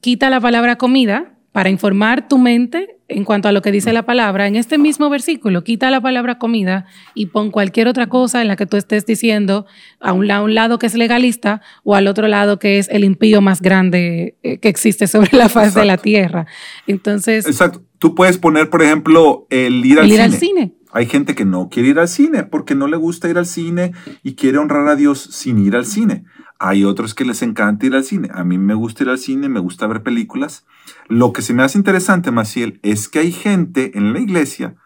quita 0.00 0.30
la 0.30 0.40
palabra 0.40 0.76
comida 0.76 1.34
para 1.52 1.68
informar 1.68 2.28
tu 2.28 2.38
mente 2.38 2.96
en 3.08 3.24
cuanto 3.24 3.48
a 3.48 3.52
lo 3.52 3.60
que 3.60 3.72
dice 3.72 3.92
la 3.92 4.04
palabra. 4.06 4.46
En 4.46 4.54
este 4.54 4.78
mismo 4.78 5.10
versículo, 5.10 5.64
quita 5.64 5.90
la 5.90 6.00
palabra 6.00 6.38
comida 6.38 6.86
y 7.12 7.26
pon 7.26 7.50
cualquier 7.50 7.88
otra 7.88 8.06
cosa 8.08 8.40
en 8.40 8.46
la 8.46 8.54
que 8.54 8.66
tú 8.66 8.76
estés 8.76 9.04
diciendo 9.04 9.66
a 9.98 10.12
un, 10.12 10.28
la- 10.28 10.36
a 10.36 10.42
un 10.44 10.54
lado 10.54 10.78
que 10.78 10.86
es 10.86 10.94
legalista 10.94 11.60
o 11.82 11.96
al 11.96 12.06
otro 12.06 12.28
lado 12.28 12.60
que 12.60 12.78
es 12.78 12.88
el 12.88 13.02
impío 13.02 13.40
más 13.40 13.62
grande 13.62 14.36
eh, 14.44 14.58
que 14.58 14.68
existe 14.68 15.08
sobre 15.08 15.36
la 15.36 15.48
faz 15.48 15.74
de 15.74 15.84
la 15.84 15.96
tierra. 15.96 16.46
Entonces, 16.86 17.46
Exacto. 17.46 17.82
Tú 17.98 18.14
puedes 18.14 18.38
poner, 18.38 18.70
por 18.70 18.82
ejemplo, 18.82 19.46
el 19.50 19.84
ir 19.84 19.98
al 19.98 20.04
el 20.06 20.12
ir 20.12 20.16
cine. 20.18 20.24
al 20.24 20.32
cine. 20.32 20.72
Hay 20.92 21.06
gente 21.06 21.34
que 21.34 21.44
no 21.44 21.68
quiere 21.68 21.88
ir 21.90 21.98
al 21.98 22.08
cine 22.08 22.44
porque 22.44 22.74
no 22.76 22.86
le 22.86 22.96
gusta 22.96 23.28
ir 23.28 23.36
al 23.38 23.44
cine 23.46 23.92
y 24.22 24.34
quiere 24.36 24.58
honrar 24.58 24.86
a 24.88 24.96
Dios 24.96 25.20
sin 25.20 25.58
ir 25.58 25.74
al 25.76 25.84
cine. 25.84 26.24
Hay 26.62 26.84
otros 26.84 27.14
que 27.14 27.24
les 27.24 27.40
encanta 27.40 27.86
ir 27.86 27.94
al 27.94 28.04
cine. 28.04 28.28
A 28.34 28.44
mí 28.44 28.58
me 28.58 28.74
gusta 28.74 29.02
ir 29.02 29.08
al 29.08 29.18
cine, 29.18 29.48
me 29.48 29.60
gusta 29.60 29.86
ver 29.86 30.02
películas. 30.02 30.66
Lo 31.08 31.32
que 31.32 31.40
se 31.40 31.54
me 31.54 31.62
hace 31.62 31.78
interesante, 31.78 32.30
Maciel, 32.30 32.78
es 32.82 33.08
que 33.08 33.18
hay 33.18 33.32
gente 33.32 33.96
en 33.96 34.12
la 34.12 34.20
iglesia 34.20 34.76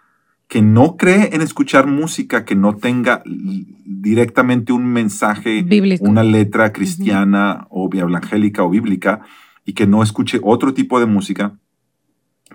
que 0.46 0.62
no 0.62 0.96
cree 0.96 1.30
en 1.32 1.42
escuchar 1.42 1.88
música 1.88 2.44
que 2.44 2.54
no 2.54 2.76
tenga 2.76 3.24
directamente 3.24 4.72
un 4.72 4.86
mensaje, 4.86 5.62
Bíblico. 5.62 6.04
una 6.04 6.22
letra 6.22 6.72
cristiana 6.72 7.66
o 7.70 7.90
evangélica 7.92 8.62
o 8.62 8.70
bíblica 8.70 9.22
y 9.64 9.72
que 9.72 9.88
no 9.88 10.04
escuche 10.04 10.38
otro 10.44 10.74
tipo 10.74 11.00
de 11.00 11.06
música, 11.06 11.58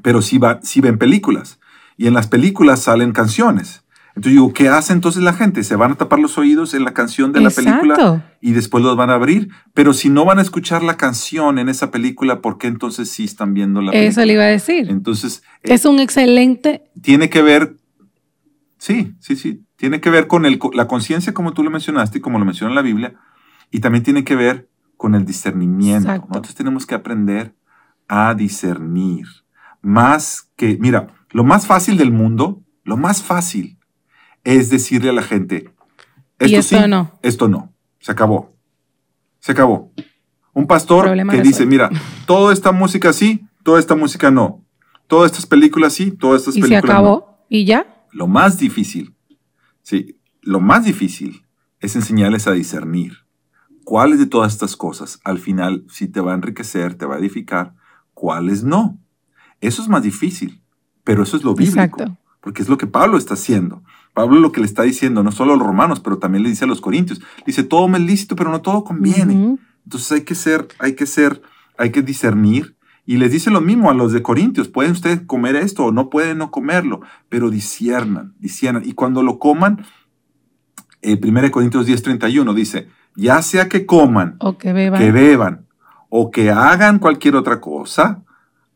pero 0.02 0.22
sí, 0.22 0.38
va, 0.38 0.62
sí 0.64 0.80
ven 0.80 0.98
películas. 0.98 1.60
Y 1.98 2.08
en 2.08 2.14
las 2.14 2.28
películas 2.28 2.84
salen 2.84 3.12
canciones. 3.12 3.84
Entonces 4.20 4.34
digo, 4.34 4.52
¿qué 4.52 4.68
hace 4.68 4.92
entonces 4.92 5.24
la 5.24 5.32
gente? 5.32 5.64
Se 5.64 5.78
van 5.78 5.94
a 5.94 5.96
tapar 5.96 6.20
los 6.20 6.38
oídos 6.38 6.74
en 6.74 6.84
la 6.84 6.94
canción 6.94 7.32
de 7.32 7.40
la 7.40 7.50
película 7.50 7.94
Exacto. 7.94 8.22
y 8.42 8.52
después 8.52 8.84
los 8.84 8.98
van 8.98 9.10
a 9.10 9.14
abrir. 9.14 9.48
Pero 9.74 9.94
si 9.94 10.10
no 10.10 10.26
van 10.26 10.40
a 10.40 10.42
escuchar 10.42 10.84
la 10.84 10.98
canción 10.98 11.58
en 11.58 11.70
esa 11.70 11.90
película, 11.90 12.42
¿por 12.42 12.58
qué 12.58 12.68
entonces 12.68 13.10
sí 13.10 13.24
están 13.24 13.54
viendo 13.54 13.82
la 13.82 13.92
película? 13.92 14.10
Eso 14.10 14.26
le 14.26 14.34
iba 14.34 14.44
a 14.44 14.48
decir. 14.48 14.90
Entonces, 14.90 15.42
eh, 15.64 15.74
Es 15.74 15.86
un 15.86 16.02
excelente 16.02 16.84
tiene 17.02 17.30
que 17.30 17.42
ver, 17.42 17.78
sí, 18.78 19.14
sí, 19.22 19.38
sí, 19.38 19.64
tiene 19.78 20.02
que 20.02 20.10
ver 20.10 20.28
con 20.28 20.46
el, 20.46 20.60
la 20.74 20.90
conciencia 20.90 21.34
como 21.34 21.54
tú 21.54 21.64
lo 21.64 21.72
mencionaste 21.72 22.18
y 22.18 22.22
como 22.22 22.40
lo 22.40 22.46
menciona 22.46 22.74
la 22.76 22.82
Biblia, 22.82 23.14
y 23.72 23.80
también 23.80 24.04
tiene 24.04 24.26
que 24.26 24.36
ver 24.36 24.68
con 24.98 25.16
el 25.16 25.24
discernimiento. 25.24 26.10
Exacto. 26.10 26.28
Nosotros 26.28 26.56
tenemos 26.56 26.86
que 26.86 26.96
aprender 26.96 27.56
a 28.10 28.34
discernir. 28.34 29.28
Más 29.82 30.52
que, 30.58 30.78
mira, 30.78 31.08
lo 31.30 31.46
más 31.46 31.68
fácil 31.68 31.96
del 31.96 32.12
mundo, 32.12 32.62
lo 32.84 32.98
más 32.98 33.24
fácil 33.24 33.79
es 34.50 34.70
decirle 34.70 35.10
a 35.10 35.14
la 35.14 35.22
gente, 35.22 35.72
Y 36.40 36.56
esto, 36.56 36.58
esto 36.58 36.82
sí, 36.84 36.90
no. 36.90 37.12
esto 37.22 37.48
no, 37.48 37.74
se 38.00 38.12
acabó, 38.12 38.56
se 39.40 39.52
acabó. 39.52 39.92
Un 40.54 40.66
pastor 40.66 41.06
Problema 41.06 41.34
que 41.34 41.42
dice, 41.42 41.66
mira, 41.66 41.90
toda 42.26 42.52
esta 42.52 42.72
música 42.72 43.14
sí, 43.14 43.46
toda 43.64 43.80
esta 43.80 43.96
música 43.96 44.32
no. 44.32 44.66
Todas 45.08 45.32
estas 45.32 45.46
películas 45.46 45.94
sí, 45.94 46.12
todas 46.12 46.42
estas 46.42 46.56
y 46.56 46.62
se 46.62 46.68
películas 46.68 46.84
no. 46.84 46.92
acabó 46.92 47.46
y 47.48 47.66
ya. 47.66 48.06
Lo 48.12 48.28
más 48.28 48.58
difícil, 48.58 49.14
sí, 49.84 50.18
lo 50.42 50.60
más 50.60 50.84
difícil 50.84 51.46
es 51.80 51.96
enseñarles 51.96 52.48
a 52.48 52.52
discernir 52.52 53.18
cuáles 53.84 54.20
de 54.20 54.26
todas 54.26 54.54
estas 54.54 54.76
cosas 54.76 55.20
al 55.24 55.38
final 55.40 55.86
sí 55.90 56.08
te 56.08 56.22
va 56.22 56.32
a 56.32 56.36
enriquecer, 56.36 56.96
te 56.96 57.06
va 57.06 57.16
a 57.16 57.20
edificar, 57.20 57.76
cuáles 58.14 58.64
no. 58.64 58.98
Eso 59.62 59.82
es 59.82 59.88
más 59.88 60.04
difícil, 60.04 60.62
pero 61.04 61.24
eso 61.24 61.38
es 61.38 61.44
lo 61.44 61.54
bíblico, 61.54 61.80
Exacto. 61.80 62.18
porque 62.42 62.62
es 62.62 62.70
lo 62.70 62.78
que 62.78 62.88
Pablo 62.88 63.18
está 63.18 63.36
haciendo. 63.36 63.84
Pablo 64.20 64.42
lo 64.42 64.52
que 64.52 64.60
le 64.60 64.66
está 64.66 64.84
diciendo, 64.84 65.24
no 65.24 65.32
solo 65.32 65.54
a 65.54 65.56
los 65.56 65.66
romanos, 65.66 66.02
pero 66.02 66.18
también 66.18 66.44
le 66.44 66.50
dice 66.50 66.66
a 66.66 66.68
los 66.68 66.82
corintios, 66.82 67.22
dice, 67.46 67.64
todo 67.64 67.88
me 67.88 68.00
es 68.00 68.04
lícito, 68.04 68.36
pero 68.36 68.52
no 68.52 68.60
todo 68.60 68.84
conviene. 68.84 69.58
Entonces 69.86 70.12
hay 70.12 70.22
que 70.24 70.36
ser, 70.36 70.68
hay 70.78 70.94
que 70.94 71.06
ser, 71.06 71.42
hay 71.78 71.94
que 71.94 72.02
discernir. 72.02 72.76
Y 73.06 73.16
les 73.16 73.32
dice 73.32 73.50
lo 73.50 73.62
mismo 73.62 73.90
a 73.90 73.94
los 73.94 74.12
de 74.12 74.22
Corintios, 74.22 74.68
pueden 74.68 74.92
ustedes 74.92 75.22
comer 75.22 75.56
esto 75.56 75.86
o 75.86 75.94
no 75.94 76.10
pueden 76.10 76.40
no 76.40 76.52
comerlo, 76.52 77.00
pero 77.30 77.50
disciernan, 77.50 78.34
disciernan. 78.40 78.84
Y 78.86 78.92
cuando 78.92 79.24
lo 79.24 79.40
coman, 79.40 79.86
eh, 81.02 81.18
1 81.18 81.50
Corintios 81.50 81.88
10:31 81.88 82.54
dice, 82.54 82.90
ya 83.16 83.42
sea 83.42 83.70
que 83.70 83.86
coman, 83.86 84.36
O 84.40 84.58
que 84.58 84.74
beban. 84.74 85.00
que 85.00 85.14
beban 85.14 85.66
o 86.10 86.30
que 86.30 86.52
hagan 86.52 87.00
cualquier 87.00 87.38
otra 87.38 87.62
cosa, 87.62 88.22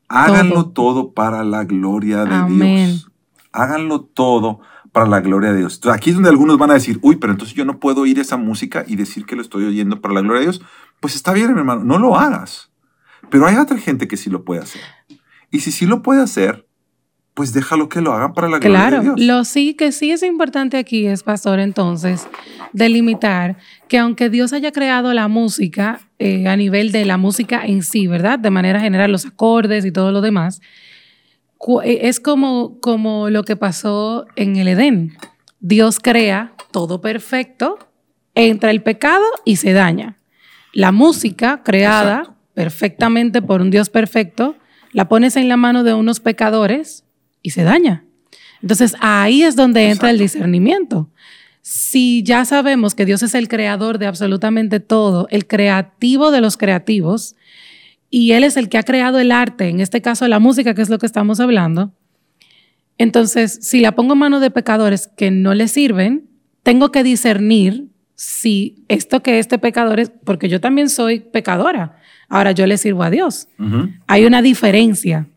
háganlo 0.08 0.68
todo, 0.68 1.12
para 1.12 1.44
la 1.44 1.66
gloria 1.66 2.24
de 2.24 2.34
Amén. 2.34 2.88
Dios. 2.92 3.12
Háganlo 3.52 4.06
todo 4.06 4.62
para 4.94 5.08
la 5.08 5.20
gloria 5.20 5.52
de 5.52 5.58
Dios. 5.60 5.74
Entonces, 5.76 5.98
aquí 5.98 6.12
es 6.12 6.16
donde 6.16 6.30
algunos 6.30 6.58
van 6.58 6.72
a 6.72 6.76
decir, 6.76 7.00
uy, 7.02 7.18
pero 7.18 7.34
entonces 7.34 7.54
yo 7.56 7.66
no 7.66 7.80
puedo 7.80 8.02
oír 8.02 8.20
esa 8.20 8.38
música 8.38 8.86
y 8.88 8.96
decir 8.96 9.26
que 9.26 9.36
lo 9.36 9.42
estoy 9.42 9.66
oyendo 9.66 10.00
para 10.00 10.14
la 10.14 10.22
gloria 10.22 10.40
de 10.40 10.46
Dios. 10.46 10.62
Pues 11.02 11.16
está 11.16 11.34
bien, 11.34 11.50
hermano, 11.50 11.84
no 11.84 12.00
lo 12.00 12.16
hagas. 12.18 12.72
Pero 13.30 13.46
hay 13.46 13.56
otra 13.58 13.78
gente 13.78 14.08
que 14.08 14.16
sí 14.16 14.30
lo 14.30 14.46
puede 14.46 14.62
hacer. 14.62 14.82
Y 15.52 15.60
si 15.60 15.72
sí 15.72 15.86
lo 15.86 16.02
puede 16.04 16.22
hacer, 16.22 16.68
pues 17.34 17.52
déjalo 17.54 17.90
que 17.90 18.02
lo 18.02 18.14
hagan 18.14 18.34
para 18.34 18.48
la 18.48 18.60
gloria 18.60 18.78
Claro, 18.80 18.98
de 18.98 19.04
Dios. 19.04 19.20
lo 19.20 19.44
sí 19.44 19.74
que 19.74 19.92
sí 19.92 20.12
es 20.12 20.22
importante 20.22 20.78
aquí 20.78 21.08
es, 21.08 21.24
pastor, 21.24 21.60
entonces, 21.60 22.28
delimitar 22.74 23.58
que 23.88 23.98
aunque 23.98 24.30
Dios 24.30 24.54
haya 24.54 24.72
creado 24.72 25.14
la 25.14 25.28
música 25.28 26.02
eh, 26.20 26.48
a 26.48 26.56
nivel 26.56 26.92
de 26.92 27.06
la 27.06 27.18
música 27.18 27.66
en 27.66 27.82
sí, 27.82 28.06
¿verdad? 28.08 28.38
De 28.38 28.52
manera 28.52 28.80
general, 28.80 29.12
los 29.12 29.26
acordes 29.26 29.86
y 29.86 29.92
todo 29.92 30.12
lo 30.12 30.22
demás, 30.22 30.62
es 31.84 32.20
como, 32.20 32.80
como 32.80 33.30
lo 33.30 33.44
que 33.44 33.56
pasó 33.56 34.26
en 34.36 34.56
el 34.56 34.68
Edén. 34.68 35.18
Dios 35.60 36.00
crea 36.00 36.54
todo 36.72 37.02
perfecto, 37.02 37.80
entra 38.36 38.72
el 38.72 38.82
pecado 38.84 39.26
y 39.46 39.58
se 39.58 39.74
daña. 39.74 40.18
La 40.74 40.92
música 40.92 41.62
creada 41.64 42.20
Exacto. 42.20 42.40
perfectamente 42.54 43.42
por 43.42 43.62
un 43.62 43.72
Dios 43.72 43.90
perfecto, 43.90 44.56
la 44.92 45.08
pones 45.08 45.36
en 45.36 45.48
la 45.48 45.58
mano 45.58 45.84
de 45.84 45.94
unos 45.94 46.20
pecadores 46.20 47.06
y 47.42 47.52
se 47.52 47.64
daña. 47.64 48.06
Entonces 48.62 48.96
ahí 49.00 49.44
es 49.44 49.56
donde 49.56 49.90
entra 49.90 50.10
el 50.10 50.18
discernimiento. 50.18 51.10
Si 51.62 52.24
ya 52.24 52.44
sabemos 52.44 52.96
que 52.96 53.06
Dios 53.06 53.24
es 53.24 53.36
el 53.36 53.48
creador 53.48 53.98
de 53.98 54.08
absolutamente 54.08 54.80
todo, 54.80 55.28
el 55.30 55.48
creativo 55.48 56.32
de 56.32 56.42
los 56.42 56.58
creativos, 56.58 57.36
y 58.16 58.34
Él 58.34 58.44
es 58.44 58.58
el 58.58 58.70
que 58.70 58.78
ha 58.78 58.84
creado 58.84 59.18
el 59.18 59.32
arte, 59.32 59.70
en 59.70 59.80
este 59.80 60.04
caso 60.04 60.28
la 60.28 60.38
música, 60.38 60.76
que 60.76 60.84
es 60.84 60.90
lo 60.92 61.00
que 61.00 61.08
estamos 61.08 61.40
hablando, 61.40 61.96
entonces 63.00 63.58
si 63.64 63.80
la 63.80 63.94
pongo 63.94 64.14
en 64.14 64.20
manos 64.20 64.40
de 64.40 64.52
pecadores 64.52 65.10
que 65.18 65.32
no 65.32 65.56
le 65.56 65.68
sirven, 65.68 66.30
tengo 66.62 66.92
que 66.92 67.02
discernir 67.02 67.88
si 68.14 68.86
esto 68.88 69.24
que 69.24 69.40
este 69.40 69.58
pecador 69.58 70.00
es, 70.00 70.12
porque 70.26 70.48
yo 70.48 70.62
también 70.62 70.90
soy 70.90 71.22
pecadora, 71.22 71.98
ahora 72.30 72.52
yo 72.52 72.68
le 72.68 72.78
sirvo 72.78 73.02
a 73.02 73.10
Dios. 73.10 73.48
Hay 74.06 74.26
una 74.26 74.44
diferencia. 74.44 75.28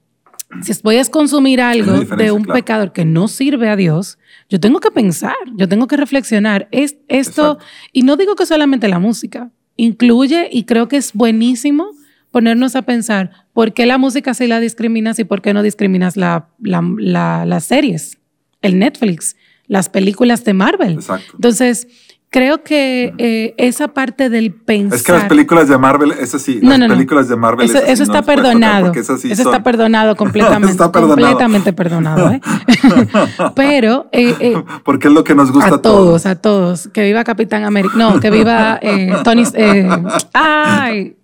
Si 0.61 0.75
voy 0.83 0.99
a 0.99 1.04
consumir 1.06 1.62
algo 1.62 1.92
de 2.16 2.30
un 2.30 2.42
claro. 2.42 2.59
pecador 2.59 2.92
que 2.92 3.06
no 3.06 3.28
sirve 3.28 3.71
a 3.71 3.76
Dios, 3.76 4.18
yo 4.50 4.61
tengo 4.61 4.80
que 4.80 4.90
pensar, 4.90 5.35
yo 5.54 5.66
tengo 5.66 5.87
que 5.87 5.97
reflexionar. 5.97 6.68
Es, 6.73 6.99
esto, 7.09 7.52
Exacto. 7.52 7.64
y 7.95 8.02
no 8.02 8.18
digo 8.18 8.37
que 8.37 8.45
solamente 8.45 8.87
la 8.87 8.99
música, 8.99 9.50
incluye, 9.76 10.50
y 10.52 10.64
creo 10.64 10.88
que 10.88 10.99
es 10.99 11.14
buenísimo 11.14 11.95
ponernos 12.30 12.76
a 12.76 12.83
pensar 12.83 13.30
por 13.52 13.73
qué 13.73 13.87
la 13.87 13.99
música 13.99 14.35
sí 14.35 14.47
la 14.47 14.61
discriminas 14.61 15.18
y 15.18 15.25
por 15.25 15.40
qué 15.42 15.54
no 15.54 15.62
discriminas 15.62 16.16
la, 16.16 16.49
la- 16.61 16.83
la- 16.99 17.45
las 17.47 17.64
series, 17.64 18.18
el 18.62 18.78
Netflix, 18.78 19.37
las 19.66 19.88
películas 19.88 20.45
de 20.45 20.52
Marvel. 20.54 20.92
Exacto. 20.95 21.33
Entonces, 21.35 21.88
creo 22.28 22.62
que 22.62 23.14
eh, 23.18 23.54
esa 23.56 23.88
parte 23.88 24.28
del 24.28 24.52
pensar... 24.52 24.97
Es 24.99 25.02
que 25.04 25.12
las 25.12 25.25
películas 25.25 25.68
de 25.68 25.78
Marvel, 25.78 26.12
esas 26.12 26.42
sí, 26.42 26.59
No, 26.62 26.71
las 26.71 26.78
no, 26.80 26.88
no. 26.88 26.95
películas 26.95 27.28
de 27.28 27.37
Marvel. 27.37 27.64
Eso, 27.71 27.78
eso 27.78 28.02
está 28.02 28.21
perdonado. 28.23 28.92
eso 28.92 29.16
son- 29.16 29.30
está 29.30 29.62
perdonado 29.62 30.14
completamente. 30.16 30.73
Está 30.73 30.92
perdonado. 30.92 31.16
Completamente 31.28 31.73
perdonado. 31.73 32.30
¿eh? 32.33 32.40
Pero 33.54 34.09
eh, 34.12 34.35
eh, 34.40 34.54
Porque 34.85 35.09
es 35.09 35.14
lo 35.14 35.25
que 35.25 35.35
nos 35.35 35.50
gusta 35.52 35.76
a 35.76 35.83
todos, 35.83 36.26
a 36.26 36.35
todos. 36.37 36.88
Que 36.92 37.04
viva 37.04 37.25
Capitán 37.25 37.64
América. 37.64 37.95
No, 37.97 38.21
que 38.21 38.30
viva 38.30 38.78
eh, 38.83 39.12
Tony. 39.25 39.45
eh, 39.54 39.88
ay. 40.35 41.16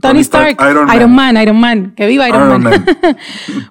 Tony 0.00 0.20
Stark, 0.20 0.56
Iron 0.70 0.86
Man. 0.86 0.96
Iron 0.96 1.12
Man, 1.12 1.36
Iron 1.42 1.60
Man, 1.60 1.92
que 1.96 2.06
viva 2.06 2.28
Iron, 2.28 2.48
Iron 2.48 2.62
Man. 2.62 2.84
Man. 2.84 3.16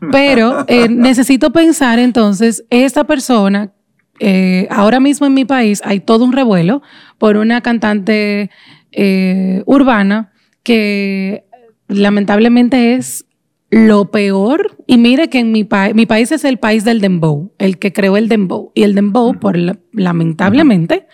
Pero 0.12 0.66
eh, 0.68 0.88
necesito 0.90 1.52
pensar 1.52 2.00
entonces, 2.00 2.64
esta 2.70 3.04
persona, 3.06 3.72
eh, 4.20 4.68
ahora 4.70 5.00
mismo 5.00 5.26
en 5.28 5.34
mi 5.34 5.46
país 5.46 5.82
hay 5.84 6.00
todo 6.00 6.26
un 6.26 6.34
revuelo 6.34 6.82
por 7.18 7.38
una 7.38 7.62
cantante 7.62 8.50
eh, 8.92 9.64
urbana 9.66 10.32
que 10.64 11.46
lamentablemente 11.88 12.96
es 12.96 13.26
lo 13.70 14.12
peor. 14.12 14.78
Y 14.86 14.98
mire 14.98 15.30
que 15.30 15.40
en 15.40 15.52
mi 15.52 15.64
país, 15.64 15.96
mi 15.96 16.06
país 16.06 16.32
es 16.32 16.44
el 16.44 16.58
país 16.58 16.84
del 16.84 17.00
dembow, 17.02 17.54
el 17.58 17.78
que 17.80 17.94
creó 17.94 18.18
el 18.18 18.28
dembow. 18.28 18.72
Y 18.76 18.84
el 18.84 18.96
dembow, 18.96 19.40
por 19.40 19.58
la- 19.58 19.78
lamentablemente, 19.94 21.08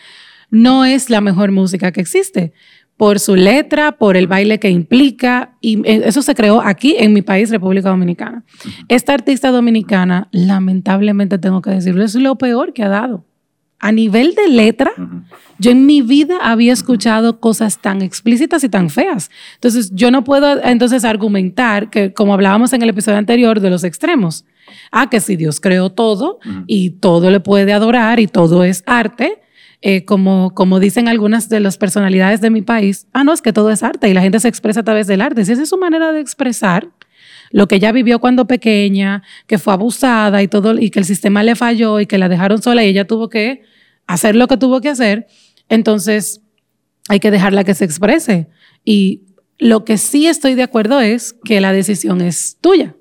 no 0.50 0.86
es 0.86 1.10
la 1.10 1.22
mejor 1.22 1.51
música 1.51 1.91
que 1.91 2.01
existe. 2.01 2.53
Por 2.98 3.20
su 3.20 3.36
letra, 3.36 3.94
por 3.94 4.18
el 4.18 4.27
baile 4.27 4.60
que 4.60 4.70
implica, 4.70 5.56
y 5.62 5.80
eh, 5.88 6.01
eso 6.06 6.22
se 6.22 6.34
creó 6.36 6.62
aquí 6.62 6.96
en 6.98 7.13
mi 7.13 7.22
país, 7.22 7.50
República 7.51 7.89
Dominicana. 7.89 8.44
Esta 8.88 9.13
artista 9.13 9.51
dominicana, 9.51 10.27
lamentablemente 10.32 11.38
tengo 11.38 11.62
que 11.62 11.70
decirlo, 11.70 12.04
es 12.04 12.16
lo 12.16 12.38
peor 12.38 12.74
que 12.74 12.84
ha 12.84 12.89
dado. 12.89 13.24
A 13.80 13.91
nivel 13.91 14.34
de 14.34 14.48
letra, 14.50 14.91
yo 15.60 15.69
en 15.69 15.86
mi 15.86 16.02
vida 16.02 16.39
había 16.41 16.74
escuchado 16.74 17.39
cosas 17.39 17.80
tan 17.80 18.02
explícitas 18.02 18.63
y 18.63 18.69
tan 18.69 18.89
feas. 18.89 19.30
Entonces, 19.54 19.91
yo 19.93 20.10
no 20.10 20.24
puedo 20.24 20.60
entonces 20.63 21.06
argumentar 21.06 21.91
que, 21.91 22.12
como 22.12 22.34
hablábamos 22.34 22.74
en 22.74 22.82
el 22.82 22.89
episodio 22.89 23.19
anterior, 23.19 23.60
de 23.60 23.69
los 23.69 23.84
extremos. 23.84 24.45
Ah, 24.91 25.10
que 25.12 25.19
si 25.19 25.36
Dios 25.36 25.60
creó 25.60 25.91
todo 25.91 26.39
y 26.65 26.91
todo 26.91 27.30
le 27.30 27.39
puede 27.39 27.71
adorar 27.71 28.19
y 28.19 28.28
todo 28.28 28.63
es 28.63 28.84
arte, 28.88 29.41
eh, 29.82 30.06
como, 30.06 30.54
como 30.56 30.80
dicen 30.80 31.08
algunas 31.08 31.50
de 31.50 31.60
las 31.60 31.78
personalidades 31.78 32.42
de 32.42 32.50
mi 32.50 32.62
país, 32.62 33.08
ah, 33.13 33.24
no, 33.24 33.34
es 33.34 33.42
que 33.42 33.54
todo 33.54 33.70
es 33.72 33.84
arte 33.84 34.10
y 34.10 34.13
la 34.13 34.22
gente 34.22 34.40
se 34.40 34.48
expresa 34.48 34.80
a 34.80 34.84
través 34.84 35.08
del 35.08 35.22
arte. 35.22 35.46
Si 35.46 35.52
esa 35.52 35.63
es 35.63 35.70
su 35.70 35.78
manera 35.78 36.12
de 36.12 36.20
expresar, 36.20 36.90
lo 37.52 37.68
que 37.68 37.76
ella 37.76 37.92
vivió 37.92 38.20
cuando 38.20 38.46
pequeña, 38.46 39.24
que 39.46 39.58
fue 39.58 39.74
abusada 39.74 40.42
y 40.44 40.48
todo, 40.48 40.78
y 40.80 40.90
que 40.90 41.00
el 41.00 41.06
sistema 41.06 41.44
le 41.44 41.56
falló 41.56 42.00
y 42.00 42.06
que 42.06 42.18
la 42.18 42.28
dejaron 42.30 42.62
sola 42.62 42.84
y 42.84 42.90
ella 42.90 43.06
tuvo 43.06 43.30
que 43.30 43.62
hacer 44.08 44.36
lo 44.36 44.48
que 44.48 44.58
tuvo 44.58 44.82
que 44.82 44.90
hacer, 44.90 45.28
entonces 45.70 46.42
hay 47.10 47.20
que 47.20 47.32
dejarla 47.32 47.63
que 47.63 47.74
se 47.74 47.86
exprese. 47.86 48.48
Y 48.84 49.24
lo 49.60 49.86
que 49.86 49.98
sí 49.98 50.28
estoy 50.28 50.56
de 50.56 50.63
acuerdo 50.63 51.00
es 51.00 51.34
que 51.46 51.62
la 51.62 51.72
decisión 51.72 52.22
es 52.22 52.58
tuya. 52.60 52.96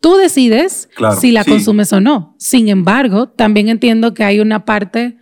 Tú 0.00 0.16
decides 0.16 0.88
Claro, 0.94 1.16
si 1.18 1.32
la 1.32 1.42
sí. 1.42 1.50
consumes 1.50 1.92
o 1.92 2.00
no. 2.00 2.34
Sin 2.38 2.68
embargo, 2.68 3.28
también 3.28 3.68
entiendo 3.68 4.14
que 4.14 4.24
hay 4.24 4.40
una 4.40 4.64
parte 4.64 5.16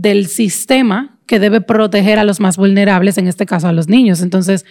del 0.00 0.26
sistema 0.26 1.18
que 1.26 1.38
debe 1.38 1.60
proteger 1.60 2.18
a 2.18 2.24
los 2.24 2.40
más 2.40 2.56
vulnerables, 2.56 3.18
en 3.18 3.26
este 3.26 3.46
caso 3.46 3.68
a 3.68 3.72
los 3.72 3.88
niños. 3.88 4.22
Entonces, 4.22 4.64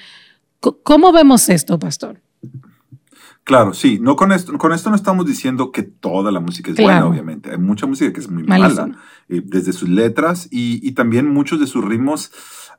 ¿cómo 0.60 1.12
vemos 1.12 1.50
esto, 1.50 1.78
pastor? 1.78 2.22
Claro, 3.44 3.74
sí. 3.74 4.00
No 4.02 4.16
con 4.16 4.32
esto, 4.32 4.58
con 4.58 4.74
esto 4.74 4.90
no 4.90 4.96
estamos 4.96 5.26
diciendo 5.26 5.72
que 5.72 5.84
toda 5.84 6.32
la 6.32 6.40
música 6.40 6.72
es 6.72 6.76
Claro. 6.78 6.92
buena, 6.94 7.08
obviamente. 7.08 7.52
Hay 7.52 7.58
mucha 7.58 7.86
música 7.86 8.12
que 8.12 8.20
es 8.20 8.30
muy 8.30 8.44
mala, 8.44 8.90
eh, 9.30 9.42
desde 9.46 9.72
sus 9.74 9.88
letras 9.90 10.48
y, 10.52 10.86
y 10.88 10.92
también 10.94 11.30
muchos 11.30 11.60
de 11.60 11.68
sus 11.68 11.84
ritmos 11.84 12.32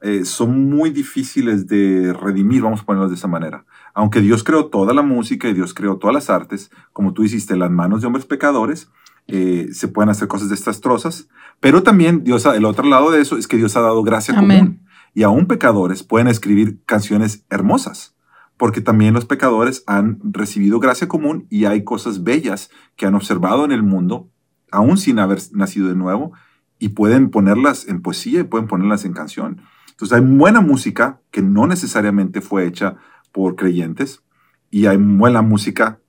eh, 0.03 0.25
son 0.25 0.69
muy 0.69 0.91
difíciles 0.91 1.67
de 1.67 2.13
redimir, 2.13 2.63
vamos 2.63 2.81
a 2.81 2.85
ponerlos 2.85 3.11
de 3.11 3.17
esa 3.17 3.29
manera. 3.29 3.65
Aunque 3.95 4.21
Dios 4.21 4.45
creó 4.45 4.67
toda 4.67 4.93
la 4.95 5.03
música 5.03 5.49
y 5.49 5.55
Dios 5.55 5.75
creó 5.75 5.97
todas 5.97 6.15
las 6.15 6.31
artes, 6.31 6.71
como 6.93 7.13
tú 7.15 7.25
hiciste, 7.25 7.57
las 7.57 7.71
manos 7.71 8.01
de 8.01 8.07
hombres 8.07 8.27
pecadores, 8.27 8.91
eh, 9.29 9.69
se 9.73 9.89
pueden 9.89 10.11
hacer 10.11 10.27
cosas 10.27 10.49
desastrosas, 10.49 11.29
pero 11.61 11.83
también 11.83 12.25
Dios, 12.25 12.45
el 12.47 12.65
otro 12.65 12.89
lado 12.89 13.11
de 13.11 13.21
eso 13.21 13.37
es 13.37 13.47
que 13.47 13.57
Dios 13.57 13.77
ha 13.77 13.81
dado 13.81 14.03
gracia 14.03 14.37
Amén. 14.37 14.59
común. 14.59 14.89
Y 15.15 15.23
aún 15.23 15.47
pecadores 15.47 16.03
pueden 16.03 16.29
escribir 16.29 16.81
canciones 16.85 17.45
hermosas 17.51 18.15
porque 18.59 18.81
también 18.81 19.15
los 19.15 19.25
pecadores 19.25 19.85
han 19.87 20.19
recibido 20.23 20.81
gracia 20.81 21.09
común 21.09 21.47
y 21.49 21.65
hay 21.65 21.85
cosas 21.85 22.25
bellas 22.25 22.71
que 22.97 23.07
han 23.07 23.15
observado 23.15 23.65
en 23.65 23.73
el 23.73 23.85
mundo, 23.85 24.29
aún 24.71 24.99
sin 24.99 25.21
haber 25.21 25.39
nacido 25.53 25.89
de 25.89 25.95
nuevo, 25.95 26.33
y 26.79 26.91
pueden 26.91 27.31
ponerlas 27.31 27.89
en 27.89 28.03
poesía 28.03 28.41
y 28.41 28.45
pueden 28.45 28.67
ponerlas 28.67 29.05
en 29.05 29.13
canción. 29.13 29.63
Entonces 29.91 30.19
hay 30.19 30.25
buena 30.25 30.61
música 30.61 31.21
que 31.31 31.41
no 31.41 31.67
necesariamente 31.67 32.41
fue 32.41 32.67
hecha 32.67 32.97
por 33.33 33.55
creyentes 33.55 34.23
y 34.71 34.87
hay 34.87 34.97
buena 34.97 35.41
música 35.41 36.01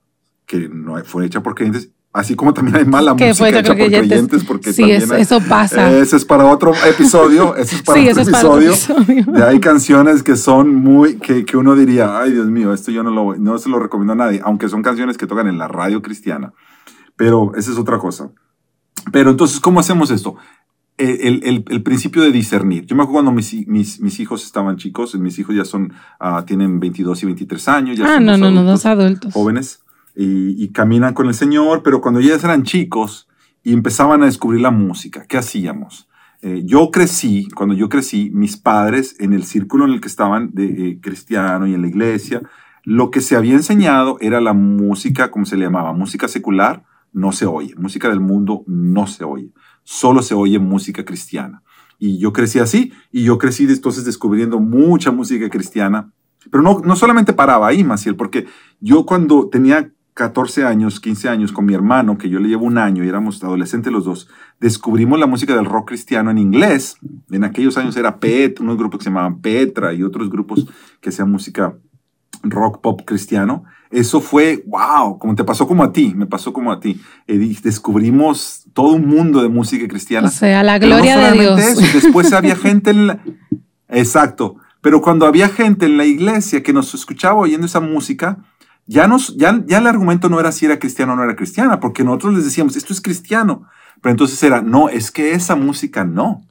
que 0.44 0.68
no 0.68 1.02
fue 1.04 1.26
hecha 1.26 1.42
por 1.42 1.54
creyentes, 1.54 1.92
así 2.12 2.34
como 2.34 2.52
también 2.52 2.76
hay 2.76 2.84
mala 2.84 3.14
Que 3.16 3.28
música 3.28 3.38
fue 3.38 3.48
hecha 3.50 3.62
por 3.68 3.76
creyentes. 3.76 4.08
creyentes 4.08 4.44
porque 4.44 4.72
Sí, 4.72 4.82
también 4.82 5.02
eso, 5.02 5.14
hay- 5.14 5.22
eso 5.22 5.40
pasa. 5.48 5.90
ese 5.96 6.16
es 6.16 6.24
para 6.24 6.46
otro 6.46 6.72
episodio, 6.88 7.54
ese 7.56 7.76
es 7.76 7.82
para 7.82 8.00
sí, 8.00 8.08
otro 8.08 8.22
eso 8.22 8.30
es 8.30 8.36
para 8.36 8.54
episodio. 8.56 8.70
episodio. 9.04 9.38
Ya 9.38 9.48
hay 9.48 9.60
canciones 9.60 10.22
que 10.22 10.36
son 10.36 10.74
muy, 10.74 11.18
que, 11.18 11.44
que 11.44 11.56
uno 11.56 11.74
diría, 11.76 12.18
ay 12.18 12.32
Dios 12.32 12.46
mío, 12.48 12.72
esto 12.72 12.90
yo 12.90 13.02
no, 13.02 13.10
lo, 13.10 13.36
no 13.36 13.58
se 13.58 13.68
lo 13.68 13.78
recomiendo 13.78 14.12
a 14.14 14.16
nadie, 14.16 14.40
aunque 14.44 14.68
son 14.68 14.82
canciones 14.82 15.16
que 15.18 15.26
tocan 15.26 15.46
en 15.46 15.58
la 15.58 15.68
radio 15.68 16.02
cristiana. 16.02 16.52
Pero 17.16 17.52
esa 17.56 17.70
es 17.70 17.78
otra 17.78 17.98
cosa. 17.98 18.30
Pero 19.12 19.30
entonces, 19.30 19.60
¿cómo 19.60 19.78
hacemos 19.80 20.10
esto? 20.10 20.36
El, 20.96 21.42
el- 21.44 21.64
el- 21.68 21.82
principio 21.82 22.20
de 22.22 22.30
discernir. 22.30 22.84
Yo 22.84 22.94
me 22.94 23.02
acuerdo 23.02 23.22
cuando 23.22 23.32
mis, 23.32 23.66
mis, 23.66 24.00
mis 24.00 24.20
hijos 24.20 24.44
estaban 24.44 24.76
chicos, 24.76 25.14
mis 25.14 25.38
hijos 25.38 25.54
ya 25.56 25.64
son, 25.64 25.92
ah, 26.18 26.44
tienen 26.46 26.78
22 26.78 27.22
y 27.22 27.26
23 27.26 27.68
años. 27.68 27.98
Ya 27.98 28.04
Ah, 28.04 28.14
son 28.16 28.26
no, 28.26 28.36
no, 28.36 28.50
no, 28.50 28.64
dos 28.64 28.84
adultos. 28.84 29.32
jóvenes 29.32 29.79
y, 30.14 30.62
y 30.62 30.68
caminan 30.68 31.14
con 31.14 31.28
el 31.28 31.34
Señor, 31.34 31.82
pero 31.82 32.00
cuando 32.00 32.20
ellos 32.20 32.42
eran 32.44 32.62
chicos 32.62 33.28
y 33.62 33.72
empezaban 33.72 34.22
a 34.22 34.26
descubrir 34.26 34.60
la 34.60 34.70
música, 34.70 35.24
¿qué 35.26 35.38
hacíamos? 35.38 36.08
Eh, 36.42 36.62
yo 36.64 36.90
crecí, 36.90 37.48
cuando 37.54 37.74
yo 37.74 37.88
crecí, 37.90 38.30
mis 38.32 38.56
padres 38.56 39.16
en 39.20 39.34
el 39.34 39.44
círculo 39.44 39.84
en 39.84 39.92
el 39.92 40.00
que 40.00 40.08
estaban 40.08 40.50
de 40.54 40.64
eh, 40.64 40.98
cristiano 41.00 41.66
y 41.66 41.74
en 41.74 41.82
la 41.82 41.88
iglesia, 41.88 42.40
lo 42.82 43.10
que 43.10 43.20
se 43.20 43.36
había 43.36 43.52
enseñado 43.52 44.16
era 44.20 44.40
la 44.40 44.54
música, 44.54 45.30
como 45.30 45.44
se 45.44 45.56
le 45.58 45.66
llamaba, 45.66 45.92
música 45.92 46.28
secular, 46.28 46.84
no 47.12 47.32
se 47.32 47.44
oye, 47.44 47.74
música 47.76 48.08
del 48.08 48.20
mundo 48.20 48.64
no 48.66 49.06
se 49.06 49.24
oye, 49.24 49.50
solo 49.82 50.22
se 50.22 50.34
oye 50.34 50.58
música 50.58 51.04
cristiana. 51.04 51.62
Y 51.98 52.18
yo 52.18 52.32
crecí 52.32 52.58
así, 52.58 52.94
y 53.12 53.24
yo 53.24 53.36
crecí 53.36 53.64
entonces 53.64 54.06
descubriendo 54.06 54.60
mucha 54.60 55.10
música 55.10 55.50
cristiana, 55.50 56.10
pero 56.50 56.62
no, 56.62 56.80
no 56.82 56.96
solamente 56.96 57.34
paraba 57.34 57.66
ahí, 57.66 57.84
Maciel, 57.84 58.16
porque 58.16 58.46
yo 58.80 59.04
cuando 59.04 59.50
tenía 59.50 59.92
14 60.20 60.66
años, 60.66 61.00
15 61.00 61.30
años, 61.30 61.50
con 61.50 61.64
mi 61.64 61.72
hermano, 61.72 62.18
que 62.18 62.28
yo 62.28 62.40
le 62.40 62.48
llevo 62.50 62.66
un 62.66 62.76
año 62.76 63.02
y 63.02 63.08
éramos 63.08 63.42
adolescentes 63.42 63.90
los 63.90 64.04
dos, 64.04 64.28
descubrimos 64.60 65.18
la 65.18 65.26
música 65.26 65.56
del 65.56 65.64
rock 65.64 65.88
cristiano 65.88 66.30
en 66.30 66.36
inglés. 66.36 66.98
En 67.30 67.42
aquellos 67.42 67.78
años 67.78 67.96
era 67.96 68.20
Pet, 68.20 68.60
unos 68.60 68.76
grupos 68.76 68.98
que 68.98 69.04
se 69.04 69.08
llamaban 69.08 69.40
Petra 69.40 69.94
y 69.94 70.02
otros 70.02 70.28
grupos 70.28 70.66
que 71.00 71.08
hacían 71.08 71.30
música 71.30 71.74
rock 72.42 72.82
pop 72.82 73.00
cristiano. 73.06 73.64
Eso 73.90 74.20
fue, 74.20 74.62
wow, 74.66 75.18
como 75.18 75.34
te 75.34 75.42
pasó 75.42 75.66
como 75.66 75.82
a 75.84 75.90
ti, 75.90 76.12
me 76.14 76.26
pasó 76.26 76.52
como 76.52 76.70
a 76.70 76.80
ti. 76.80 77.00
descubrimos 77.26 78.66
todo 78.74 78.88
un 78.88 79.06
mundo 79.06 79.40
de 79.40 79.48
música 79.48 79.88
cristiana. 79.88 80.28
O 80.28 80.30
sea, 80.30 80.62
la 80.62 80.78
gloria 80.78 81.16
de 81.16 81.32
Dios. 81.32 81.78
después 81.94 82.30
había 82.34 82.56
gente 82.56 82.90
en 82.90 83.06
la... 83.06 83.20
Exacto. 83.88 84.56
Pero 84.82 85.00
cuando 85.00 85.24
había 85.24 85.48
gente 85.48 85.86
en 85.86 85.96
la 85.96 86.04
iglesia 86.04 86.62
que 86.62 86.74
nos 86.74 86.92
escuchaba 86.92 87.36
oyendo 87.36 87.64
esa 87.64 87.80
música, 87.80 88.36
ya, 88.90 89.06
nos, 89.06 89.36
ya, 89.36 89.62
ya 89.68 89.78
el 89.78 89.86
argumento 89.86 90.28
no 90.28 90.40
era 90.40 90.50
si 90.50 90.66
era 90.66 90.80
cristiano 90.80 91.12
o 91.12 91.16
no 91.16 91.22
era 91.22 91.36
cristiana, 91.36 91.78
porque 91.78 92.02
nosotros 92.02 92.34
les 92.34 92.44
decíamos, 92.44 92.74
esto 92.74 92.92
es 92.92 93.00
cristiano. 93.00 93.68
Pero 94.02 94.10
entonces 94.10 94.42
era, 94.42 94.62
no, 94.62 94.88
es 94.88 95.12
que 95.12 95.30
esa 95.32 95.54
música 95.54 96.04
no. 96.04 96.42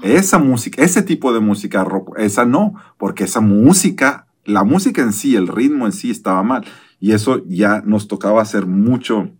Esa 0.00 0.38
música, 0.38 0.80
ese 0.84 1.02
tipo 1.02 1.32
de 1.32 1.40
música, 1.40 1.84
esa 2.16 2.44
no, 2.44 2.74
porque 2.96 3.24
esa 3.24 3.40
música, 3.40 4.28
la 4.44 4.62
música 4.62 5.02
en 5.02 5.12
sí, 5.12 5.34
el 5.34 5.48
ritmo 5.48 5.86
en 5.86 5.92
sí 5.92 6.12
estaba 6.12 6.44
mal. 6.44 6.64
Y 7.00 7.10
eso 7.10 7.42
ya 7.48 7.82
nos 7.84 8.06
tocaba 8.06 8.40
hacer 8.40 8.66
mucho, 8.66 9.30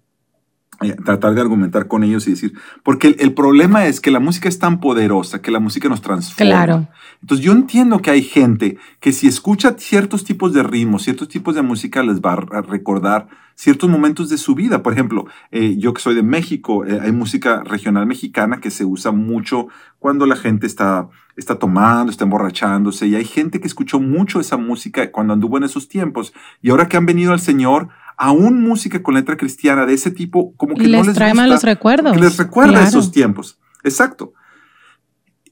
eh, 0.83 0.97
tratar 1.05 1.35
de 1.35 1.41
argumentar 1.41 1.87
con 1.87 2.05
ellos 2.05 2.27
y 2.27 2.31
decir, 2.31 2.55
porque 2.83 3.17
el, 3.19 3.35
problema 3.35 3.87
es 3.87 4.01
que 4.01 4.11
la 4.11 4.21
música 4.21 4.49
es 4.49 4.59
tan 4.59 4.81
poderosa 4.81 5.41
que 5.41 5.51
la 5.51 5.61
música 5.61 5.89
nos 5.89 6.03
transforma. 6.03 6.51
Claro. 6.51 6.89
Entonces 7.21 7.45
yo 7.45 7.53
entiendo 7.53 8.01
que 8.01 8.11
hay 8.11 8.23
gente 8.23 8.77
que 9.01 9.13
si 9.13 9.27
escucha 9.27 9.75
ciertos 9.79 10.25
tipos 10.25 10.53
de 10.53 10.63
ritmos, 10.63 11.03
ciertos 11.03 11.29
tipos 11.29 11.55
de 11.55 11.63
música 11.63 12.03
les 12.03 12.21
va 12.21 12.33
a 12.33 12.61
recordar 12.63 13.29
ciertos 13.55 13.89
momentos 13.89 14.29
de 14.29 14.39
su 14.39 14.55
vida. 14.55 14.83
Por 14.83 14.93
ejemplo, 14.93 15.27
eh, 15.51 15.77
yo 15.79 15.95
que 15.95 16.03
soy 16.03 16.15
de 16.15 16.23
México, 16.23 16.85
eh, 16.85 16.99
hay 17.01 17.13
música 17.13 17.63
regional 17.65 18.07
mexicana 18.07 18.61
que 18.61 18.71
se 18.71 18.85
usa 18.85 19.13
mucho 19.13 19.69
cuando 19.99 20.27
la 20.27 20.37
gente 20.37 20.67
está, 20.67 21.09
está 21.37 21.59
tomando, 21.59 22.11
está 22.11 22.25
emborrachándose 22.25 23.07
y 23.07 23.15
hay 23.15 23.25
gente 23.25 23.61
que 23.61 23.67
escuchó 23.67 24.01
mucho 24.01 24.41
esa 24.41 24.57
música 24.57 25.11
cuando 25.11 25.33
anduvo 25.33 25.57
en 25.57 25.65
esos 25.65 25.89
tiempos 25.89 26.35
y 26.63 26.71
ahora 26.71 26.89
que 26.89 26.97
han 26.97 27.07
venido 27.07 27.33
al 27.33 27.41
Señor, 27.41 27.89
aún 28.17 28.63
música 28.63 29.03
con 29.03 29.15
letra 29.15 29.37
cristiana 29.37 29.87
de 29.87 29.95
ese 29.95 30.11
tipo, 30.11 30.55
como 30.57 30.75
que 30.75 30.89
no 30.89 31.03
les 31.03 31.15
trae 31.15 31.33
gusta, 31.33 31.47
los 31.47 31.63
recuerdos. 31.63 32.13
Que 32.13 32.21
les 32.21 32.37
recuerda 32.37 32.87
esos 32.87 33.11
tiempos. 33.11 33.59
Exacto. 33.83 34.33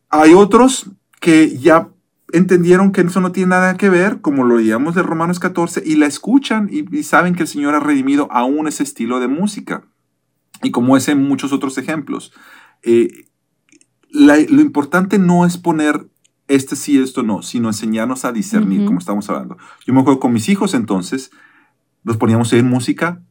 Hay 0.08 0.34
otros 0.34 0.90
que 1.20 1.56
ya 1.58 1.88
entendieron 2.32 2.92
que 2.92 3.02
eso 3.02 3.20
no 3.20 3.32
tiene 3.32 3.50
nada 3.50 3.76
que 3.76 3.90
ver, 3.90 4.20
como 4.20 4.44
lo 4.44 4.56
leíamos 4.56 4.94
de 4.94 5.02
Romanos 5.02 5.38
14, 5.38 5.82
y 5.84 5.96
la 5.96 6.06
escuchan 6.06 6.68
y, 6.70 7.02
saben 7.02 7.34
que 7.34 7.42
el 7.42 7.48
Señor 7.48 7.74
ha 7.74 7.80
redimido 7.80 8.28
aún 8.30 8.66
ese 8.68 8.82
estilo 8.82 9.20
de 9.20 9.28
música. 9.28 9.84
Y 10.62 10.70
como 10.70 10.96
es 10.96 11.08
en 11.08 11.22
muchos 11.22 11.52
otros 11.52 11.76
ejemplos. 11.78 12.32
Eh, 12.82 13.26
lo 14.10 14.60
importante 14.60 15.18
no 15.18 15.44
es 15.46 15.56
poner 15.56 16.06
este 16.48 16.76
sí, 16.76 16.98
esto 16.98 17.22
no, 17.22 17.42
sino 17.42 17.68
enseñarnos 17.68 18.24
a 18.24 18.32
discernir, 18.32 18.84
como 18.84 18.98
estamos 18.98 19.28
hablando. 19.30 19.56
Yo 19.86 19.94
me 19.94 20.00
acuerdo 20.00 20.20
con 20.20 20.32
mis 20.32 20.48
hijos 20.48 20.74
entonces, 20.74 21.30
nos 22.04 22.16
poníamos 22.16 22.52
a 22.52 22.56
oír 22.56 22.64
música 22.64 23.22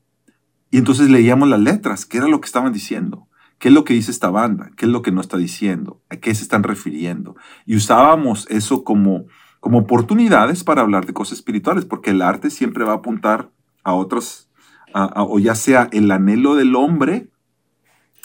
y 0.69 0.77
entonces 0.77 1.09
leíamos 1.09 1.49
las 1.49 1.59
letras, 1.59 2.05
qué 2.05 2.17
era 2.17 2.27
lo 2.27 2.39
que 2.39 2.45
estaban 2.45 2.71
diciendo, 2.71 3.27
qué 3.59 3.67
es 3.67 3.73
lo 3.73 3.83
que 3.83 3.93
dice 3.93 4.09
esta 4.09 4.29
banda, 4.29 4.71
qué 4.77 4.85
es 4.85 4.91
lo 4.91 5.01
que 5.01 5.11
no 5.11 5.19
está 5.19 5.37
diciendo, 5.37 6.01
a 6.09 6.15
qué 6.15 6.33
se 6.33 6.43
están 6.43 6.63
refiriendo. 6.63 7.35
Y 7.65 7.75
usábamos 7.75 8.47
eso 8.49 8.83
como, 8.83 9.25
como 9.59 9.79
oportunidades 9.79 10.63
para 10.63 10.81
hablar 10.81 11.05
de 11.05 11.13
cosas 11.13 11.39
espirituales, 11.39 11.83
porque 11.83 12.11
el 12.11 12.21
arte 12.21 12.49
siempre 12.49 12.85
va 12.85 12.93
a 12.93 12.97
apuntar 12.97 13.51
a 13.83 13.93
otros, 13.93 14.49
o 14.93 15.39
ya 15.39 15.55
sea 15.55 15.89
el 15.91 16.09
anhelo 16.09 16.55
del 16.55 16.75
hombre, 16.75 17.29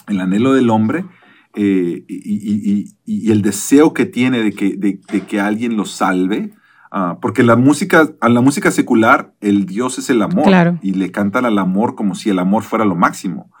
el 0.07 0.21
anhelo 0.21 0.53
del 0.53 0.69
hombre, 0.69 1.05
eh, 1.53 2.05
y, 2.07 3.31
el 3.31 3.41
deseo 3.41 3.93
que 3.93 4.05
tiene 4.05 4.41
de 4.41 4.53
que, 4.53 4.77
de 4.77 5.25
que 5.27 5.39
alguien 5.41 5.75
lo 5.75 5.85
salve, 5.85 6.53
Ah, 6.99 7.19
porque 7.21 7.43
la 7.43 7.55
música, 7.55 8.09
a 8.21 8.27
la 8.27 8.41
música 8.41 8.71
secular, 8.71 9.31
el 9.39 9.67
Dios 9.67 9.99
es 9.99 10.09
el 10.09 10.19
amor. 10.23 10.79
Y 10.81 10.93
le 10.93 11.11
cantan 11.11 11.45
al 11.45 11.59
amor 11.59 11.93
como 11.93 12.15
si 12.15 12.31
el 12.31 12.39
amor 12.39 12.63
fuera 12.63 12.85
lo 12.85 12.95
máximo. 12.95 13.51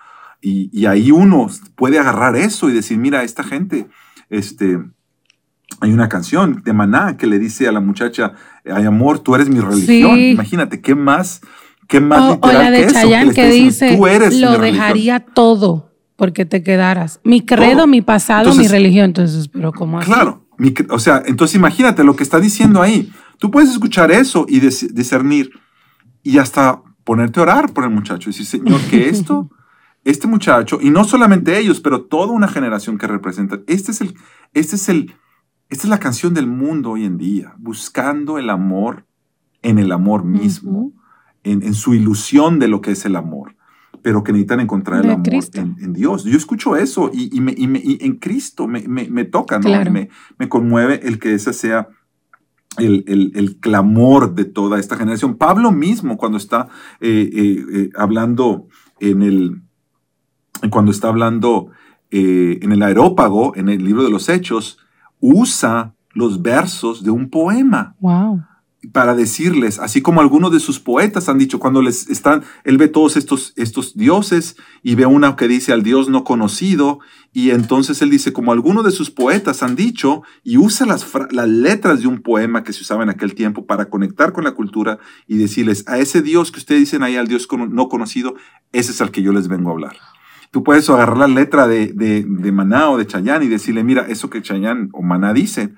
Y, 0.41 0.87
ahí 0.87 1.11
uno 1.11 1.45
puede 1.75 1.99
agarrar 1.99 2.35
eso 2.35 2.67
y 2.67 2.73
decir, 2.73 2.97
mira, 2.97 3.21
esta 3.21 3.43
gente, 3.43 3.89
este, 4.31 4.79
hay 5.81 5.91
una 5.91 6.09
canción 6.09 6.63
de 6.65 6.73
Maná 6.73 7.15
que 7.17 7.27
le 7.27 7.37
dice 7.37 7.67
a 7.67 7.71
la 7.71 7.79
muchacha, 7.79 8.33
hay 8.65 8.85
amor, 8.85 9.19
tú 9.19 9.35
eres 9.35 9.49
mi 9.49 9.59
religión. 9.59 10.17
Imagínate, 10.17 10.81
¿qué 10.81 10.95
más? 10.95 11.41
¿Qué 11.87 11.99
más 11.99 12.31
literal 12.31 12.55
o 12.55 12.59
la 12.59 12.71
de 12.71 12.87
que, 12.87 13.33
que, 13.33 13.49
dice, 13.51 13.99
lo 14.39 14.57
dejaría 14.57 15.19
todo 15.19 15.91
porque 16.15 16.45
te 16.45 16.63
quedaras. 16.63 17.19
Mi 17.23 17.45
credo, 17.45 17.85
mi 17.85 18.01
pasado, 18.01 18.55
mi 18.55 18.67
religión. 18.67 19.05
Entonces, 19.05 19.47
pero 19.47 19.71
¿cómo 19.71 19.99
así? 19.99 20.07
Claro 20.07 20.47
o 20.89 20.99
sea, 20.99 21.23
entonces 21.25 21.55
imagínate 21.55 22.03
lo 22.03 22.15
que 22.15 22.23
está 22.23 22.39
diciendo 22.39 22.81
ahí. 22.81 23.11
Tú 23.37 23.51
puedes 23.51 23.69
escuchar 23.69 24.11
eso 24.11 24.45
y 24.47 24.59
discernir 24.59 25.51
y 26.23 26.39
hasta 26.39 26.81
ponerte 27.03 27.39
a 27.39 27.43
orar 27.43 27.73
por 27.73 27.83
el 27.83 27.89
muchacho 27.89 28.29
y 28.29 28.33
decir, 28.33 28.45
Señor, 28.45 28.81
que 28.89 29.09
esto, 29.09 29.49
este 30.03 30.27
muchacho, 30.27 30.79
y 30.81 30.89
no 30.89 31.03
solamente 31.03 31.57
ellos, 31.57 31.79
pero 31.79 32.01
toda 32.01 32.33
una 32.33 32.47
generación 32.47 32.97
que 32.97 33.07
representa, 33.07 33.59
este 33.67 33.91
es 33.91 34.01
el, 34.01 34.15
este 34.53 34.75
es 34.75 34.89
el, 34.89 35.15
esta 35.69 35.83
es 35.83 35.89
la 35.89 35.99
canción 35.99 36.33
del 36.33 36.47
mundo 36.47 36.91
hoy 36.91 37.05
en 37.05 37.17
día, 37.17 37.53
buscando 37.57 38.37
el 38.37 38.49
amor 38.49 39.05
en 39.61 39.79
el 39.79 39.91
amor 39.91 40.23
mismo, 40.23 40.93
en, 41.43 41.73
su 41.73 41.93
ilusión 41.93 42.59
de 42.59 42.67
lo 42.67 42.81
que 42.81 42.91
es 42.91 43.05
el 43.05 43.15
amor 43.15 43.55
pero 44.01 44.23
que 44.23 44.31
necesitan 44.31 44.59
encontrar 44.59 45.03
el 45.03 45.11
amor 45.11 45.27
en, 45.53 45.91
Dios. 45.91 46.23
Yo 46.23 46.37
escucho 46.37 46.77
eso 46.77 47.09
y, 47.13 47.29
en 47.35 48.15
Cristo 48.17 48.67
me, 48.67 49.25
toca, 49.25 49.59
¿no? 49.59 49.69
Me, 49.91 50.49
conmueve 50.49 51.01
el 51.03 51.19
que 51.19 51.33
ese 51.33 51.51
sea 51.51 51.89
el, 52.77 53.57
clamor 53.59 54.35
de 54.35 54.45
toda 54.45 54.79
esta 54.79 54.95
generación. 54.95 55.37
Pablo 55.37 55.71
mismo, 55.71 56.17
cuando 56.17 56.37
está 56.37 56.67
eh, 56.99 57.29
eh, 57.33 57.65
eh, 57.73 57.89
hablando 57.95 58.67
en 58.99 59.21
el, 59.21 59.61
cuando 60.69 60.91
está 60.91 61.09
hablando 61.09 61.67
en 62.09 62.71
el 62.71 62.81
aerópago, 62.83 63.53
en 63.55 63.67
el 63.67 63.83
libro 63.83 64.03
de 64.03 64.09
los 64.09 64.29
Hechos, 64.29 64.79
usa 65.19 65.93
los 66.13 66.41
versos 66.41 67.03
de 67.03 67.11
un 67.11 67.29
poema. 67.29 67.95
Wow 67.99 68.41
para 68.91 69.15
decirles, 69.15 69.79
así 69.79 70.01
como 70.01 70.21
algunos 70.21 70.51
de 70.51 70.59
sus 70.59 70.79
poetas 70.79 71.29
han 71.29 71.39
dicho, 71.39 71.59
cuando 71.59 71.81
les 71.81 72.09
están, 72.09 72.43
él 72.63 72.77
ve 72.77 72.87
todos 72.87 73.17
estos, 73.17 73.53
estos 73.55 73.97
dioses 73.97 74.55
y 74.83 74.93
ve 74.93 75.05
una 75.07 75.35
que 75.35 75.47
dice 75.47 75.73
al 75.73 75.81
Dios 75.81 76.09
no 76.09 76.23
conocido, 76.23 76.99
y 77.33 77.49
entonces 77.49 78.01
él 78.01 78.11
dice, 78.11 78.33
como 78.33 78.51
algunos 78.51 78.85
de 78.85 78.91
sus 78.91 79.09
poetas 79.09 79.63
han 79.63 79.75
dicho, 79.75 80.21
y 80.43 80.57
usa 80.57 80.85
las, 80.85 81.07
las 81.31 81.47
letras 81.47 82.01
de 82.01 82.07
un 82.07 82.21
poema 82.21 82.63
que 82.63 82.71
se 82.71 82.81
usaba 82.81 83.03
en 83.03 83.09
aquel 83.09 83.33
tiempo 83.33 83.65
para 83.65 83.89
conectar 83.89 84.31
con 84.31 84.43
la 84.43 84.51
cultura 84.51 84.99
y 85.27 85.37
decirles, 85.37 85.83
a 85.87 85.97
ese 85.97 86.21
Dios 86.21 86.51
que 86.51 86.59
ustedes 86.59 86.81
dicen 86.81 87.01
ahí, 87.01 87.15
al 87.15 87.27
Dios 87.27 87.47
no 87.69 87.89
conocido, 87.89 88.35
ese 88.73 88.91
es 88.91 89.01
al 89.01 89.11
que 89.11 89.23
yo 89.23 89.33
les 89.33 89.47
vengo 89.47 89.69
a 89.69 89.73
hablar. 89.73 89.97
Tú 90.51 90.63
puedes 90.63 90.89
agarrar 90.89 91.17
la 91.17 91.27
letra 91.27 91.67
de, 91.67 91.87
de, 91.93 92.23
de 92.27 92.51
Maná 92.51 92.89
o 92.91 92.97
de 92.97 93.07
Chayán 93.07 93.41
y 93.41 93.47
decirle, 93.47 93.83
mira, 93.83 94.05
eso 94.07 94.29
que 94.29 94.41
Chayán 94.41 94.89
o 94.93 95.01
Maná 95.01 95.33
dice, 95.33 95.73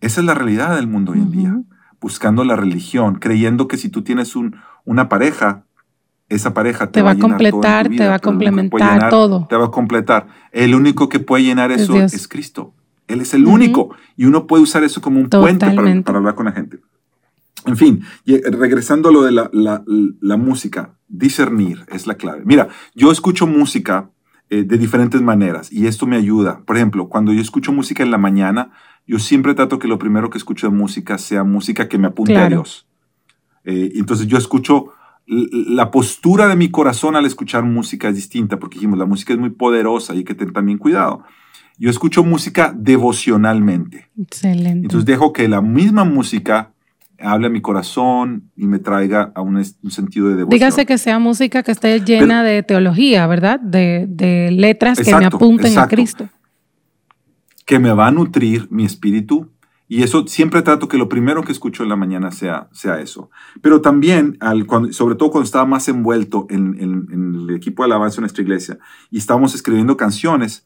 esa 0.00 0.20
es 0.20 0.26
la 0.26 0.34
realidad 0.34 0.76
del 0.76 0.86
mundo 0.86 1.12
hoy 1.12 1.18
en 1.18 1.30
día 1.30 1.62
buscando 2.02 2.44
la 2.44 2.56
religión, 2.56 3.14
creyendo 3.14 3.68
que 3.68 3.78
si 3.78 3.88
tú 3.88 4.02
tienes 4.02 4.36
un, 4.36 4.56
una 4.84 5.08
pareja, 5.08 5.64
esa 6.28 6.52
pareja 6.52 6.90
te, 6.90 7.00
va, 7.00 7.12
a 7.12 7.18
completar, 7.18 7.88
te 7.88 8.06
va 8.06 8.16
a 8.16 8.18
complementar 8.18 9.08
todo. 9.08 9.46
Te 9.48 9.56
va 9.56 9.66
a 9.66 9.70
completar. 9.70 10.26
El 10.50 10.74
único 10.74 11.08
que 11.08 11.20
puede 11.20 11.44
llenar 11.44 11.70
eso 11.70 11.96
es, 11.96 12.26
Cristo. 12.26 12.74
Él 13.06 13.20
es 13.20 13.34
el 13.34 13.46
único. 13.46 13.94
Y 14.16 14.24
uno 14.24 14.46
puede 14.46 14.62
usar 14.62 14.82
eso 14.82 15.00
como 15.00 15.20
un 15.20 15.28
puente 15.28 15.66
para, 16.04 16.18
hablar 16.18 16.34
con 16.34 16.46
la 16.46 16.52
gente. 16.52 16.80
En 17.64 17.76
fin, 17.76 18.02
regresando 18.26 19.10
a 19.10 19.12
lo 19.12 19.22
de 19.22 19.30
la, 19.30 19.50
la, 19.52 20.36
música, 20.36 20.94
discernir 21.06 21.84
es 21.88 22.06
la 22.06 22.16
clave. 22.16 22.42
Mira, 22.44 22.68
yo 22.94 23.12
escucho 23.12 23.46
música 23.46 24.10
eh, 24.54 24.64
de 24.64 24.76
diferentes 24.76 25.22
maneras 25.22 25.72
y 25.72 25.86
esto 25.86 26.06
me 26.06 26.14
ayuda. 26.14 26.62
Por 26.66 26.76
ejemplo, 26.76 27.08
cuando 27.08 27.32
yo 27.32 27.40
escucho 27.40 27.72
música 27.72 28.02
en 28.02 28.10
la 28.10 28.18
mañana, 28.18 28.70
yo 29.06 29.18
siempre 29.18 29.54
trato 29.54 29.78
que 29.78 29.88
lo 29.88 29.98
primero 29.98 30.28
que 30.28 30.36
escucho 30.36 30.68
de 30.68 30.76
música 30.76 31.16
sea 31.16 31.42
música 31.42 31.88
que 31.88 31.96
me 31.96 32.08
apunte 32.08 32.36
a 32.36 32.50
Dios. 32.50 32.86
Eh, 33.64 33.92
entonces 33.94 34.26
yo 34.26 34.36
escucho, 34.36 34.90
la 35.26 35.90
postura 35.90 36.48
de 36.48 36.56
mi 36.56 36.70
corazón 36.70 37.16
al 37.16 37.24
escuchar 37.24 37.64
música 37.64 38.10
es 38.10 38.16
distinta, 38.16 38.58
porque 38.58 38.74
dijimos, 38.74 38.98
la 38.98 39.06
música 39.06 39.32
es 39.32 39.38
muy 39.38 39.48
poderosa 39.48 40.14
y 40.14 40.18
hay 40.18 40.24
que 40.24 40.34
tener 40.34 40.52
también 40.52 40.76
cuidado. 40.76 41.24
Yo 41.78 41.88
escucho 41.88 42.22
música 42.22 42.74
devocionalmente. 42.76 44.10
Excelente. 44.20 44.84
Entonces 44.84 45.06
dejo 45.06 45.32
que 45.32 45.48
la 45.48 45.62
misma 45.62 46.04
música 46.04 46.71
hable 47.22 47.46
a 47.46 47.50
mi 47.50 47.60
corazón 47.60 48.50
y 48.56 48.66
me 48.66 48.78
traiga 48.78 49.32
a 49.34 49.40
un, 49.40 49.64
sentido 49.64 50.28
de 50.28 50.36
devoción. 50.36 50.50
Dígase 50.50 50.86
que 50.86 50.98
sea 50.98 51.18
música 51.18 51.62
que 51.62 51.72
esté 51.72 52.00
llena 52.00 52.42
de 52.42 52.62
teología, 52.62 53.26
¿verdad? 53.26 53.60
De, 53.60 54.50
letras 54.52 54.98
que 54.98 55.14
me 55.14 55.24
apunten 55.24 55.78
a 55.78 55.86
Cristo 55.86 56.28
que 57.64 57.78
me 57.78 57.92
va 57.92 58.08
a 58.08 58.10
nutrir 58.10 58.68
mi 58.70 58.84
espíritu 58.84 59.50
Y 59.88 60.02
eso 60.02 60.26
siempre 60.26 60.62
trato 60.62 60.88
que 60.88 60.96
lo 60.96 61.08
primero 61.08 61.42
que 61.42 61.52
escucho 61.52 61.82
en 61.82 61.90
la 61.90 61.96
mañana 61.96 62.30
sea, 62.30 62.68
sea 62.72 63.00
eso. 63.00 63.30
Pero 63.60 63.82
también, 63.82 64.38
al, 64.40 64.64
cuando, 64.66 64.90
sobre 64.92 65.16
todo 65.16 65.30
cuando 65.30 65.44
estaba 65.44 65.66
más 65.66 65.86
envuelto 65.88 66.46
en, 66.48 66.80
en, 66.80 67.34
el 67.34 67.54
equipo 67.54 67.82
de 67.82 67.86
alabanza 67.86 68.16
en 68.16 68.22
nuestra 68.22 68.42
iglesia 68.42 68.78
y 69.10 69.18
estábamos 69.18 69.54
escribiendo 69.54 69.98
canciones, 69.98 70.64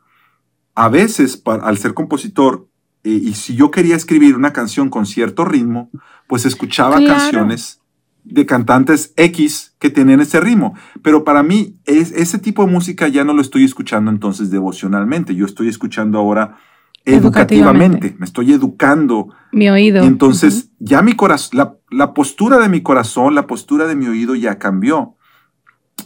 a 0.76 0.88
veces 0.88 1.42
al 1.44 1.76
ser 1.78 1.94
compositor, 1.94 2.68
y 3.10 3.34
si 3.34 3.54
yo 3.54 3.70
quería 3.70 3.96
escribir 3.96 4.36
una 4.36 4.52
canción 4.52 4.88
con 4.88 5.06
cierto 5.06 5.44
ritmo, 5.44 5.90
pues 6.26 6.44
escuchaba 6.44 7.02
canciones 7.04 7.80
de 8.26 8.44
cantantes 8.44 9.12
X 9.16 9.74
que 9.78 9.90
tienen 9.90 10.20
ese 10.20 10.40
ritmo. 10.40 10.74
Pero 11.02 11.24
para 11.24 11.42
mí, 11.42 11.76
es, 11.84 12.12
ese 12.12 12.38
tipo 12.38 12.64
de 12.64 12.72
música 12.72 13.08
ya 13.08 13.24
no 13.24 13.32
lo 13.32 13.40
estoy 13.40 13.64
escuchando 13.64 14.10
entonces 14.10 14.50
devocionalmente. 14.50 15.34
Yo 15.34 15.46
estoy 15.46 15.68
escuchando 15.68 16.18
ahora 16.18 16.58
educativamente, 17.04 18.16
me 18.18 18.26
estoy 18.26 18.52
educando. 18.52 19.28
Mi 19.52 19.70
oído. 19.70 20.02
entonces, 20.02 20.70
ya 20.80 21.02
mi 21.02 21.14
corazón, 21.14 21.68
la, 21.90 22.14
postura 22.14 22.58
de 22.58 22.68
mi 22.68 22.82
corazón, 22.82 23.36
la 23.36 23.46
postura 23.46 23.86
de 23.86 23.94
mi 23.94 24.06
oído 24.08 24.34
ya 24.34 24.58
cambió. 24.58 25.14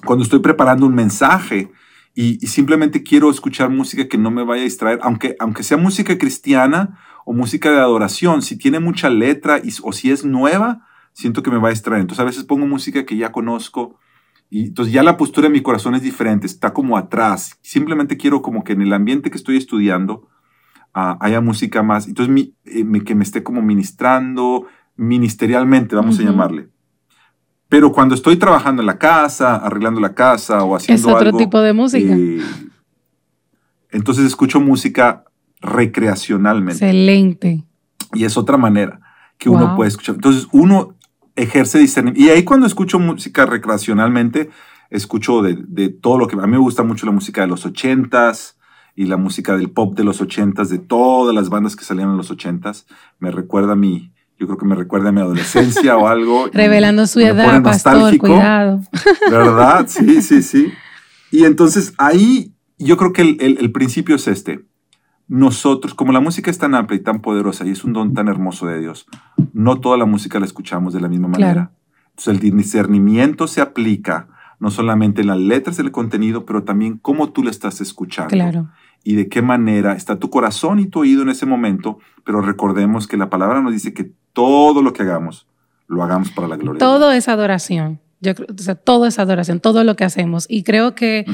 Cuando 0.05 0.23
estoy 0.23 0.41
preparando 0.41 0.87
un 0.87 0.95
mensaje 0.95 1.73
y, 2.15 2.39
simplemente 2.47 3.03
quiero 3.03 3.31
escuchar 3.31 3.71
música 3.71 4.09
que 4.09 4.19
no 4.19 4.31
me 4.31 4.45
vaya 4.45 4.63
a 4.63 4.65
distraer, 4.65 4.99
aunque, 5.03 5.37
aunque 5.39 5.63
sea 5.63 5.77
música 5.77 6.19
cristiana 6.19 6.99
o 7.25 7.33
música 7.33 7.71
de 7.71 7.79
adoración, 7.79 8.43
si 8.43 8.57
tiene 8.57 8.81
mucha 8.81 9.09
letra 9.09 9.61
y, 9.63 9.73
o 9.83 9.93
si 9.93 10.11
es 10.11 10.25
nueva, 10.25 10.87
siento 11.13 11.43
que 11.43 11.51
me 11.51 11.59
va 11.59 11.69
a 11.69 11.73
distraer. 11.73 12.01
Entonces, 12.01 12.21
a 12.21 12.25
veces 12.25 12.45
pongo 12.45 12.67
música 12.67 13.05
que 13.07 13.17
ya 13.17 13.33
conozco. 13.33 13.99
Y 14.49 14.67
entonces 14.67 14.93
ya 14.93 15.05
la 15.05 15.17
postura 15.17 15.47
de 15.47 15.53
mi 15.53 15.63
corazón 15.63 15.95
es 15.95 16.03
diferente, 16.03 16.47
está 16.47 16.73
como 16.73 16.99
atrás. 16.99 17.59
Simplemente 17.63 18.17
quiero 18.17 18.43
como 18.43 18.65
que 18.65 18.73
en 18.73 18.83
el 18.83 18.93
ambiente 18.93 19.31
que 19.31 19.37
estoy 19.37 19.57
estudiando, 19.57 20.29
haya 20.93 21.41
música 21.41 21.85
más, 21.85 22.09
entonces 22.09 22.49
eh, 22.65 22.85
que 23.05 23.15
me 23.15 23.23
esté 23.23 23.45
como 23.45 23.63
ministrando 23.63 24.67
ministerialmente, 24.97 25.95
vamos 25.95 26.19
a 26.19 26.23
llamarle. 26.23 26.69
Pero 27.71 27.93
cuando 27.93 28.15
estoy 28.15 28.37
trabajando 28.37 28.83
en 28.83 28.87
la 28.87 28.99
casa, 28.99 29.57
arreglando 29.57 30.01
la 30.01 30.13
casa 30.13 30.63
o 30.65 30.77
haciendo 30.77 31.09
es 31.09 31.15
otro 31.15 31.33
tipo 31.39 31.61
de 31.61 31.73
música. 31.73 32.13
Eh, 32.15 32.41
entonces 33.91 34.27
escucho 34.27 34.61
música 34.61 35.25
recreacionalmente. 35.63 36.85
Excelente. 36.85 37.65
Y 38.13 38.25
es 38.25 38.37
otra 38.37 38.59
manera 38.59 39.01
que 39.39 39.49
uno 39.49 39.77
puede 39.77 39.89
escuchar. 39.89 40.17
Entonces 40.17 40.49
uno 40.53 40.97
ejerce 41.37 41.79
discernimiento. 41.79 42.21
Y 42.21 42.31
ahí 42.31 42.43
cuando 42.43 42.67
escucho 42.67 42.99
música 42.99 43.47
recreacionalmente, 43.47 44.51
escucho 44.91 45.41
de, 45.41 45.57
de, 45.57 45.91
todo 45.91 46.19
lo 46.19 46.27
que... 46.27 46.37
A 46.37 46.47
mí 46.47 46.53
me 46.53 46.59
gusta 46.59 46.83
mucho 46.83 47.07
la 47.07 47.13
música 47.13 47.41
de 47.43 47.47
los 47.47 47.65
ochentas, 47.65 48.59
y 48.97 49.07
la 49.07 49.17
música 49.17 49.57
del 49.57 49.71
pop 49.71 49.97
de 49.97 50.05
los 50.05 50.21
ochentas, 50.21 50.69
de 50.69 50.79
todas 50.79 51.35
las 51.35 51.49
bandas 51.49 51.77
que 51.77 51.85
salían 51.85 52.11
en 52.11 52.17
los 52.17 52.31
ochentas, 52.31 52.87
me 53.19 53.31
recuerda 53.31 53.73
a 53.73 53.77
mi, 53.77 54.13
yo 54.41 54.47
creo 54.47 54.57
que 54.57 54.65
me 54.65 54.75
recuerda 54.75 55.11
a 55.11 55.13
mi 55.13 55.21
adolescencia 55.21 55.99
o 55.99 56.09
algo. 56.09 56.49
Revelando 56.53 57.07
su 57.07 57.21
edad, 57.21 57.63
pastor, 57.63 58.17
cuidado. 58.17 58.81
¿Verdad? 59.31 59.87
Sí, 59.89 60.23
sí, 60.23 60.43
sí. 60.43 60.73
Y 61.31 61.45
entonces 61.45 61.93
ahí 61.99 62.55
yo 62.79 62.97
creo 62.97 63.13
que 63.13 63.21
el, 63.23 63.73
principio 63.73 64.17
es 64.17 64.27
este. 64.27 64.65
Nosotros, 65.29 65.95
como 65.95 66.13
la 66.13 66.21
música 66.21 66.51
es 66.51 66.59
tan 66.59 66.75
amplia 66.75 66.99
y 66.99 67.03
tan 67.03 67.21
poderosa 67.21 67.67
y 67.67 67.71
es 67.71 67.85
un 67.85 67.93
don 67.93 68.15
tan 68.15 68.29
hermoso 68.29 68.67
de 68.67 68.81
Dios, 68.81 69.07
no 69.53 69.79
toda 69.79 69.99
la 69.99 70.07
música 70.07 70.41
la 70.41 70.47
escuchamos 70.47 70.95
de 70.95 71.01
la 71.01 71.09
misma 71.09 71.29
manera. 71.29 71.73
Entonces 72.09 72.43
el 72.43 72.57
discernimiento 72.57 73.47
se 73.47 73.61
aplica 73.61 74.29
no 74.59 74.71
solamente 74.71 75.21
en 75.21 75.29
las 75.29 75.39
letras 75.39 75.77
del 75.77 75.93
contenido, 75.93 76.47
pero 76.47 76.65
también 76.65 76.99
cómo 76.99 77.31
tú 77.31 77.43
le 77.45 77.51
estás 77.51 77.83
escuchando. 77.83 78.31
Claro 78.31 78.69
y 79.03 79.15
de 79.15 79.29
qué 79.29 79.43
manera 79.43 79.95
está 79.95 80.19
tu 80.19 80.31
corazón 80.31 80.79
y 80.79 80.87
tu 80.87 81.01
oído 81.01 81.23
en 81.23 81.31
ese 81.31 81.47
momento, 81.47 81.99
pero 82.25 82.43
recordemos 82.43 83.07
que 83.07 83.17
la 83.17 83.31
palabra 83.31 83.63
nos 83.63 83.73
dice 83.73 83.95
que 83.95 84.13
todo 84.33 84.83
lo 84.83 84.93
que 84.93 85.03
hagamos, 85.03 85.47
lo 85.87 86.03
hagamos 86.03 86.31
para 86.31 86.49
la 86.49 86.57
gloria. 86.57 86.79
Todo 86.79 87.13
es 87.13 87.29
adoración. 87.29 88.01
Yo 88.21 88.35
creo, 88.35 88.49
o 88.57 88.63
sea, 88.63 88.75
todo 88.75 89.07
es 89.07 89.19
adoración, 89.19 89.61
todo 89.61 89.85
lo 89.85 89.97
que 89.97 90.05
hacemos. 90.05 90.47
Y 90.49 90.63
creo 90.63 90.95
que 90.95 91.25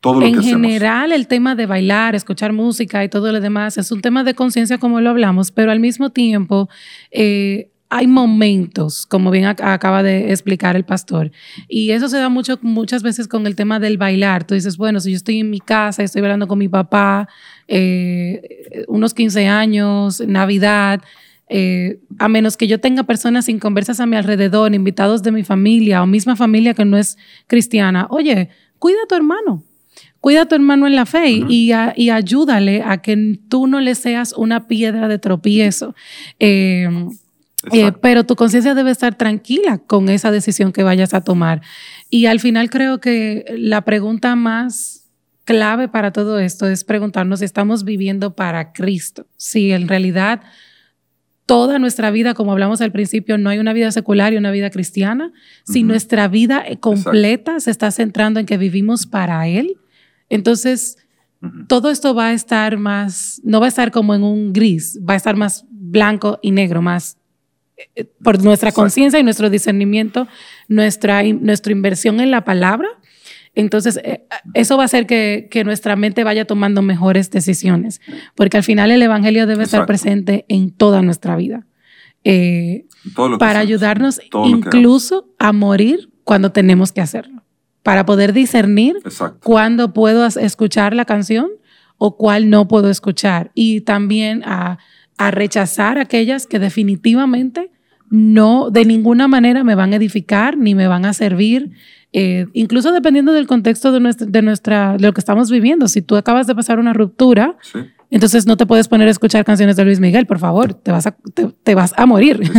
todo 0.00 0.20
lo 0.20 0.26
en 0.26 0.42
general 0.42 1.12
el 1.12 1.26
tema 1.26 1.54
de 1.54 1.66
bailar, 1.66 2.14
escuchar 2.14 2.52
música 2.52 3.02
y 3.02 3.08
todo 3.08 3.32
lo 3.32 3.40
demás 3.40 3.78
es 3.78 3.90
un 3.90 4.00
tema 4.00 4.22
de 4.22 4.34
conciencia 4.34 4.78
como 4.78 5.00
lo 5.00 5.10
hablamos, 5.10 5.50
pero 5.50 5.72
al 5.72 5.80
mismo 5.80 6.10
tiempo 6.10 6.68
eh, 7.10 7.70
hay 7.90 8.06
momentos, 8.06 9.06
como 9.06 9.30
bien 9.30 9.46
acaba 9.46 10.02
de 10.02 10.30
explicar 10.30 10.76
el 10.76 10.84
pastor, 10.84 11.32
y 11.68 11.90
eso 11.90 12.08
se 12.08 12.18
da 12.18 12.28
mucho, 12.28 12.58
muchas 12.60 13.02
veces 13.02 13.28
con 13.28 13.46
el 13.46 13.56
tema 13.56 13.80
del 13.80 13.96
bailar. 13.96 14.44
Tú 14.44 14.54
dices, 14.54 14.76
bueno, 14.76 15.00
si 15.00 15.10
yo 15.10 15.16
estoy 15.16 15.40
en 15.40 15.50
mi 15.50 15.60
casa, 15.60 16.02
estoy 16.02 16.20
bailando 16.20 16.46
con 16.46 16.58
mi 16.58 16.68
papá, 16.68 17.28
eh, 17.66 18.84
unos 18.88 19.14
15 19.14 19.48
años, 19.48 20.20
Navidad, 20.20 21.00
eh, 21.48 22.00
a 22.18 22.28
menos 22.28 22.56
que 22.56 22.66
yo 22.66 22.80
tenga 22.80 23.04
personas 23.04 23.46
sin 23.46 23.58
conversas 23.58 24.00
a 24.00 24.06
mi 24.06 24.16
alrededor, 24.16 24.74
invitados 24.74 25.22
de 25.22 25.32
mi 25.32 25.44
familia 25.44 26.02
o 26.02 26.06
misma 26.06 26.36
familia 26.36 26.74
que 26.74 26.84
no 26.84 26.98
es 26.98 27.16
cristiana, 27.46 28.06
oye, 28.10 28.50
cuida 28.78 28.98
a 29.04 29.06
tu 29.06 29.14
hermano, 29.14 29.64
cuida 30.20 30.42
a 30.42 30.46
tu 30.46 30.54
hermano 30.54 30.86
en 30.86 30.96
la 30.96 31.06
fe 31.06 31.30
y, 31.30 31.72
y, 31.96 32.10
ayúdale 32.10 32.82
a 32.84 32.98
que 33.02 33.38
tú 33.48 33.66
no 33.66 33.80
le 33.80 33.94
seas 33.94 34.32
una 34.32 34.66
piedra 34.66 35.08
de 35.08 35.18
tropiezo. 35.18 35.94
Eh, 36.38 36.88
eh, 37.72 37.92
pero 38.00 38.24
tu 38.24 38.36
conciencia 38.36 38.74
debe 38.74 38.90
estar 38.90 39.16
tranquila 39.16 39.78
con 39.78 40.08
esa 40.08 40.30
decisión 40.30 40.72
que 40.72 40.82
vayas 40.82 41.12
a 41.12 41.22
tomar. 41.22 41.60
Y 42.08 42.26
al 42.26 42.40
final 42.40 42.70
creo 42.70 43.00
que 43.00 43.44
la 43.56 43.82
pregunta 43.82 44.36
más 44.36 45.08
clave 45.44 45.88
para 45.88 46.12
todo 46.12 46.38
esto 46.38 46.66
es 46.66 46.84
preguntarnos 46.84 47.38
si 47.40 47.46
estamos 47.46 47.84
viviendo 47.84 48.36
para 48.36 48.72
Cristo, 48.72 49.26
si 49.36 49.72
en 49.72 49.88
realidad 49.88 50.42
toda 51.48 51.78
nuestra 51.78 52.10
vida, 52.10 52.34
como 52.34 52.52
hablamos 52.52 52.82
al 52.82 52.92
principio, 52.92 53.38
no 53.38 53.48
hay 53.48 53.58
una 53.58 53.72
vida 53.72 53.90
secular 53.90 54.34
y 54.34 54.36
una 54.36 54.50
vida 54.50 54.68
cristiana, 54.68 55.32
si 55.64 55.82
nuestra 55.82 56.28
vida 56.28 56.62
completa 56.78 57.58
se 57.58 57.70
está 57.70 57.90
centrando 57.90 58.38
en 58.38 58.44
que 58.44 58.58
vivimos 58.58 59.06
para 59.06 59.48
Él, 59.48 59.78
entonces 60.28 60.98
todo 61.66 61.88
esto 61.90 62.14
va 62.14 62.26
a 62.26 62.32
estar 62.34 62.76
más, 62.76 63.40
no 63.44 63.60
va 63.60 63.66
a 63.66 63.70
estar 63.70 63.90
como 63.90 64.14
en 64.14 64.24
un 64.24 64.52
gris, 64.52 65.00
va 65.08 65.14
a 65.14 65.16
estar 65.16 65.36
más 65.36 65.64
blanco 65.70 66.38
y 66.42 66.50
negro, 66.50 66.82
más 66.82 67.16
eh, 67.96 68.04
por 68.22 68.44
nuestra 68.44 68.70
conciencia 68.70 69.18
y 69.18 69.22
nuestro 69.22 69.48
discernimiento, 69.48 70.28
nuestra, 70.68 71.22
nuestra 71.22 71.72
inversión 71.72 72.20
en 72.20 72.30
la 72.30 72.44
palabra, 72.44 72.88
entonces 73.60 74.00
eh, 74.02 74.26
eso 74.54 74.76
va 74.76 74.84
a 74.84 74.86
hacer 74.86 75.06
que, 75.06 75.62
nuestra 75.64 75.96
mente 75.96 76.24
vaya 76.24 76.46
tomando 76.46 76.82
mejores 76.82 77.30
decisiones, 77.30 78.00
porque 78.34 78.56
al 78.56 78.64
final 78.64 78.90
el 78.90 79.02
Evangelio 79.02 79.46
debe 79.46 79.64
estar 79.64 79.86
presente 79.86 80.44
en 80.48 80.70
toda 80.70 81.02
nuestra 81.02 81.36
vida, 81.36 81.66
eh, 82.24 82.86
para 83.38 83.60
ayudarnos 83.60 84.20
incluso 84.44 85.28
a 85.38 85.52
morir 85.52 86.10
cuando 86.24 86.52
tenemos 86.52 86.92
que 86.92 87.00
hacerlo, 87.00 87.42
para 87.82 88.06
poder 88.06 88.32
discernir 88.32 88.96
cuándo 89.42 89.92
puedo 89.92 90.26
escuchar 90.26 90.94
la 90.94 91.04
canción 91.04 91.48
o 91.96 92.16
cuál 92.16 92.50
no 92.50 92.68
puedo 92.68 92.90
escuchar, 92.90 93.50
y 93.54 93.82
también 93.82 94.42
a 94.44 94.78
a 95.18 95.32
rechazar 95.32 95.98
aquellas 95.98 96.46
que 96.46 96.58
definitivamente 96.58 97.70
no, 98.08 98.70
de 98.70 98.86
ninguna 98.86 99.28
manera 99.28 99.64
me 99.64 99.74
van 99.74 99.92
a 99.92 99.96
edificar 99.96 100.56
ni 100.56 100.74
me 100.74 100.88
van 100.88 101.04
a 101.04 101.12
servir, 101.12 101.72
eh, 102.12 102.46
incluso 102.52 102.92
dependiendo 102.92 103.32
del 103.32 103.46
contexto 103.46 103.92
de, 103.92 104.00
nuestra, 104.00 104.26
de, 104.26 104.42
nuestra, 104.42 104.96
de 104.96 105.06
lo 105.06 105.12
que 105.12 105.20
estamos 105.20 105.50
viviendo. 105.50 105.88
Si 105.88 106.02
tú 106.02 106.16
acabas 106.16 106.46
de 106.46 106.54
pasar 106.54 106.78
una 106.78 106.92
ruptura, 106.92 107.56
entonces 108.10 108.46
no 108.46 108.56
te 108.56 108.66
puedes 108.66 108.88
poner 108.88 109.08
a 109.08 109.10
escuchar 109.10 109.44
canciones 109.44 109.76
de 109.76 109.84
Luis 109.84 110.00
Miguel, 110.00 110.26
por 110.26 110.38
favor, 110.38 110.74
te 110.74 110.90
vas 110.90 111.06
a, 111.06 111.16
te, 111.62 111.74
vas 111.74 111.94
a 111.96 112.06
morir. 112.06 112.40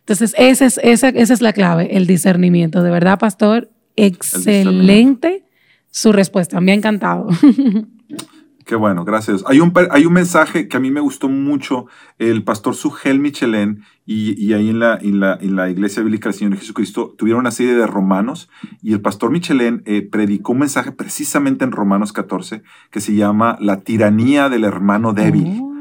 Entonces, 0.00 0.34
esa 0.36 0.66
es, 0.66 0.80
esa, 0.82 1.10
esa 1.10 1.32
es 1.32 1.40
la 1.40 1.52
clave, 1.52 1.96
el 1.96 2.08
discernimiento. 2.08 2.82
De 2.82 2.90
verdad, 2.90 3.20
pastor, 3.20 3.70
excelente 3.94 5.44
su 5.92 6.10
respuesta. 6.10 6.60
Me 6.60 6.72
ha 6.72 6.74
encantado. 6.74 7.28
Qué 8.64 8.76
bueno, 8.76 9.04
gracias. 9.04 9.42
Hay 9.46 9.60
un, 9.60 9.72
hay 9.90 10.06
un 10.06 10.12
mensaje 10.12 10.68
que 10.68 10.76
a 10.76 10.80
mí 10.80 10.90
me 10.90 11.00
gustó 11.00 11.28
mucho, 11.28 11.86
el 12.18 12.44
pastor 12.44 12.74
Sugel 12.74 13.18
Michelén 13.18 13.84
y, 14.06 14.40
y 14.40 14.52
ahí 14.52 14.70
en 14.70 14.78
la, 14.78 14.96
en, 15.00 15.20
la, 15.20 15.36
en 15.40 15.56
la 15.56 15.68
Iglesia 15.68 16.02
Bíblica 16.02 16.28
del 16.28 16.38
Señor 16.38 16.56
Jesucristo 16.58 17.14
tuvieron 17.18 17.40
una 17.40 17.50
serie 17.50 17.74
de 17.74 17.86
romanos 17.86 18.48
y 18.80 18.92
el 18.92 19.00
pastor 19.00 19.30
Michelén 19.30 19.82
eh, 19.86 20.02
predicó 20.02 20.52
un 20.52 20.60
mensaje 20.60 20.92
precisamente 20.92 21.64
en 21.64 21.72
Romanos 21.72 22.12
14 22.12 22.62
que 22.90 23.00
se 23.00 23.14
llama 23.14 23.56
La 23.60 23.80
tiranía 23.80 24.48
del 24.48 24.64
hermano 24.64 25.12
débil. 25.12 25.58
Oh 25.60 25.71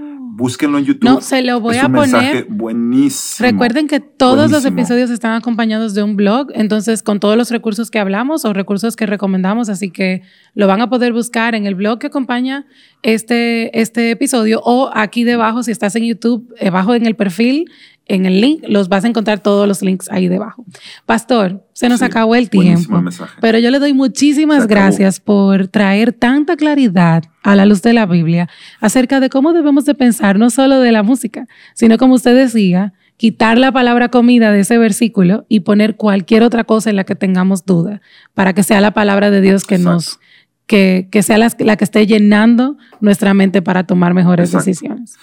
búsquenlo 0.41 0.79
en 0.79 0.85
YouTube. 0.85 1.07
No, 1.07 1.21
se 1.21 1.43
lo 1.43 1.59
voy 1.59 1.75
es 1.75 1.83
a 1.83 1.85
un 1.85 1.93
poner. 1.93 2.11
Mensaje 2.11 2.45
buenísimo. 2.49 3.47
Recuerden 3.47 3.87
que 3.87 3.99
todos 3.99 4.49
los 4.49 4.65
episodios 4.65 5.11
están 5.11 5.33
acompañados 5.33 5.93
de 5.93 6.01
un 6.01 6.15
blog, 6.15 6.47
entonces 6.55 7.03
con 7.03 7.19
todos 7.19 7.37
los 7.37 7.51
recursos 7.51 7.91
que 7.91 7.99
hablamos 7.99 8.43
o 8.43 8.51
recursos 8.51 8.95
que 8.95 9.05
recomendamos, 9.05 9.69
así 9.69 9.91
que 9.91 10.23
lo 10.55 10.65
van 10.65 10.81
a 10.81 10.89
poder 10.89 11.13
buscar 11.13 11.53
en 11.53 11.67
el 11.67 11.75
blog 11.75 11.99
que 11.99 12.07
acompaña 12.07 12.65
este, 13.03 13.79
este 13.79 14.09
episodio 14.09 14.61
o 14.63 14.89
aquí 14.93 15.23
debajo, 15.23 15.61
si 15.61 15.71
estás 15.71 15.95
en 15.95 16.05
YouTube, 16.05 16.51
debajo 16.59 16.95
en 16.95 17.05
el 17.05 17.15
perfil, 17.15 17.69
en 18.13 18.25
el 18.25 18.41
link, 18.41 18.63
los 18.67 18.89
vas 18.89 19.03
a 19.03 19.07
encontrar 19.07 19.39
todos 19.39 19.67
los 19.67 19.81
links 19.81 20.09
ahí 20.11 20.27
debajo. 20.27 20.65
Pastor, 21.05 21.65
se 21.73 21.89
nos 21.89 21.99
Sí, 21.99 22.05
acabó 22.05 22.35
el 22.35 22.49
tiempo, 22.49 23.01
mensaje. 23.01 23.31
pero 23.41 23.57
yo 23.59 23.69
le 23.71 23.79
doy 23.79 23.93
muchísimas 23.93 24.67
gracias 24.67 25.19
por 25.19 25.67
traer 25.67 26.13
tanta 26.13 26.55
claridad 26.55 27.23
a 27.43 27.55
la 27.55 27.65
luz 27.65 27.81
de 27.81 27.93
la 27.93 28.05
Biblia 28.05 28.49
acerca 28.79 29.19
de 29.19 29.29
cómo 29.29 29.53
debemos 29.53 29.85
de 29.85 29.95
pensar 29.95 30.37
no 30.39 30.49
solo 30.49 30.79
de 30.79 30.91
la 30.91 31.03
música, 31.03 31.47
sino 31.73 31.97
como 31.97 32.15
usted 32.15 32.35
decía, 32.35 32.93
quitar 33.17 33.57
la 33.57 33.71
palabra 33.71 34.09
comida 34.09 34.51
de 34.51 34.61
ese 34.61 34.77
versículo 34.77 35.45
y 35.47 35.61
poner 35.61 35.95
cualquier 35.95 36.43
otra 36.43 36.63
cosa 36.63 36.89
en 36.89 36.95
la 36.95 37.03
que 37.03 37.15
tengamos 37.15 37.65
duda, 37.65 38.01
para 38.33 38.53
que 38.53 38.63
sea 38.63 38.81
la 38.81 38.91
palabra 38.91 39.29
de 39.31 39.41
Dios 39.41 39.63
que 39.65 39.75
Exacto. 39.75 39.93
nos 39.93 40.19
que, 40.67 41.09
que 41.11 41.21
sea 41.21 41.37
la, 41.37 41.51
la 41.59 41.75
que 41.75 41.83
esté 41.83 42.07
llenando 42.07 42.77
nuestra 43.01 43.33
mente 43.33 43.61
para 43.61 43.83
tomar 43.85 44.13
mejores 44.13 44.49
Exacto. 44.49 44.65
decisiones. 44.67 45.17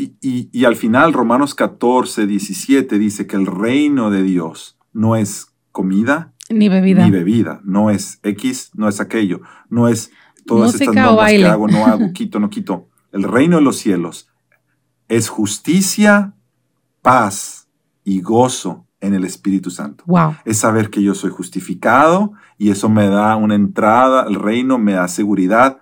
Y, 0.00 0.16
y- 0.22 0.48
y 0.52 0.64
al 0.64 0.76
final, 0.76 1.12
Romanos 1.12 1.54
14, 1.54 2.26
17 2.26 2.98
dice 2.98 3.26
que 3.26 3.36
el 3.36 3.46
reino 3.46 4.10
de 4.10 4.22
Dios 4.22 4.78
no 4.92 5.14
es 5.16 5.48
comida 5.72 6.32
Ni 6.48 6.68
bebida. 6.68 7.04
ni 7.04 7.10
bebida, 7.10 7.60
no 7.64 7.90
es 7.90 8.18
X, 8.22 8.70
no 8.74 8.88
es 8.88 9.00
aquello, 9.00 9.40
no 9.68 9.88
es 9.88 10.10
todas 10.46 10.72
Música 10.72 10.84
estas 10.90 11.04
normas 11.04 11.30
que 11.30 11.44
hago, 11.46 11.68
no 11.68 11.86
hago, 11.86 12.12
quito, 12.14 12.40
no 12.40 12.48
quito. 12.48 12.88
El 13.12 13.24
reino 13.24 13.56
de 13.56 13.62
los 13.62 13.76
cielos 13.76 14.28
es 15.08 15.28
justicia, 15.28 16.32
paz 17.02 17.68
y 18.04 18.20
gozo 18.20 18.86
en 19.00 19.14
el 19.14 19.24
Espíritu 19.24 19.70
Santo. 19.70 20.04
Wow. 20.06 20.36
Es 20.44 20.58
saber 20.58 20.90
que 20.90 21.02
yo 21.02 21.14
soy 21.14 21.30
justificado 21.30 22.32
y 22.58 22.70
eso 22.70 22.88
me 22.88 23.08
da 23.08 23.36
una 23.36 23.54
entrada 23.54 24.22
al 24.22 24.34
reino, 24.34 24.78
me 24.78 24.92
da 24.92 25.08
seguridad, 25.08 25.78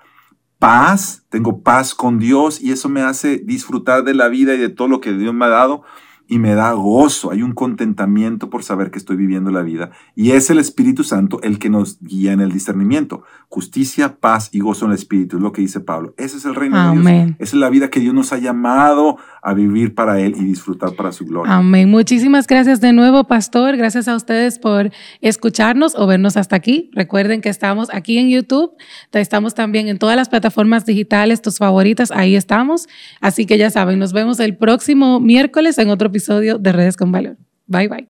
paz, 0.58 1.24
tengo 1.28 1.62
paz 1.62 1.94
con 1.94 2.18
Dios 2.18 2.60
y 2.60 2.72
eso 2.72 2.88
me 2.88 3.00
hace 3.00 3.38
disfrutar 3.38 4.04
de 4.04 4.14
la 4.14 4.28
vida 4.28 4.54
y 4.54 4.58
de 4.58 4.68
todo 4.68 4.88
lo 4.88 5.00
que 5.00 5.12
Dios 5.12 5.34
me 5.34 5.44
ha 5.44 5.48
dado 5.48 5.84
y 6.28 6.38
me 6.38 6.54
da 6.54 6.72
gozo, 6.72 7.30
hay 7.30 7.42
un 7.42 7.52
contentamiento 7.52 8.50
por 8.50 8.62
saber 8.62 8.90
que 8.90 8.98
estoy 8.98 9.16
viviendo 9.16 9.50
la 9.50 9.62
vida 9.62 9.90
y 10.14 10.32
es 10.32 10.50
el 10.50 10.58
Espíritu 10.58 11.02
Santo 11.02 11.40
el 11.42 11.58
que 11.58 11.70
nos 11.70 11.98
guía 12.00 12.32
en 12.32 12.40
el 12.40 12.52
discernimiento. 12.52 13.22
Justicia, 13.48 14.18
paz 14.20 14.50
y 14.52 14.60
gozo 14.60 14.84
en 14.84 14.92
el 14.92 14.98
Espíritu, 14.98 15.38
es 15.38 15.42
lo 15.42 15.52
que 15.52 15.62
dice 15.62 15.80
Pablo. 15.80 16.14
Ese 16.18 16.36
es 16.36 16.44
el 16.44 16.54
reino 16.54 16.76
de 16.76 16.92
Dios. 16.92 17.06
Amén. 17.06 17.36
Esa 17.38 17.56
es 17.56 17.60
la 17.60 17.70
vida 17.70 17.88
que 17.88 18.00
Dios 18.00 18.14
nos 18.14 18.32
ha 18.34 18.38
llamado 18.38 19.16
a 19.42 19.54
vivir 19.54 19.94
para 19.94 20.20
Él 20.20 20.34
y 20.36 20.44
disfrutar 20.44 20.92
para 20.92 21.12
su 21.12 21.24
gloria. 21.24 21.54
Amén. 21.54 21.90
Muchísimas 21.90 22.46
gracias 22.46 22.82
de 22.82 22.92
nuevo, 22.92 23.24
Pastor. 23.24 23.76
Gracias 23.78 24.06
a 24.06 24.14
ustedes 24.14 24.58
por 24.58 24.90
escucharnos 25.22 25.94
o 25.96 26.06
vernos 26.06 26.36
hasta 26.36 26.56
aquí. 26.56 26.90
Recuerden 26.92 27.40
que 27.40 27.48
estamos 27.48 27.88
aquí 27.92 28.18
en 28.18 28.28
YouTube. 28.28 28.72
Estamos 29.12 29.54
también 29.54 29.88
en 29.88 29.98
todas 29.98 30.16
las 30.16 30.28
plataformas 30.28 30.84
digitales, 30.84 31.40
tus 31.40 31.56
favoritas. 31.56 32.10
Ahí 32.10 32.36
estamos. 32.36 32.86
Así 33.20 33.46
que 33.46 33.56
ya 33.56 33.70
saben, 33.70 33.98
nos 33.98 34.12
vemos 34.12 34.40
el 34.40 34.56
próximo 34.56 35.20
miércoles 35.20 35.78
en 35.78 35.88
otro 35.88 36.12
episodio 36.18 36.58
de 36.58 36.72
Redes 36.72 36.96
con 36.96 37.12
Valor. 37.12 37.36
Bye 37.68 37.88
bye. 37.88 38.17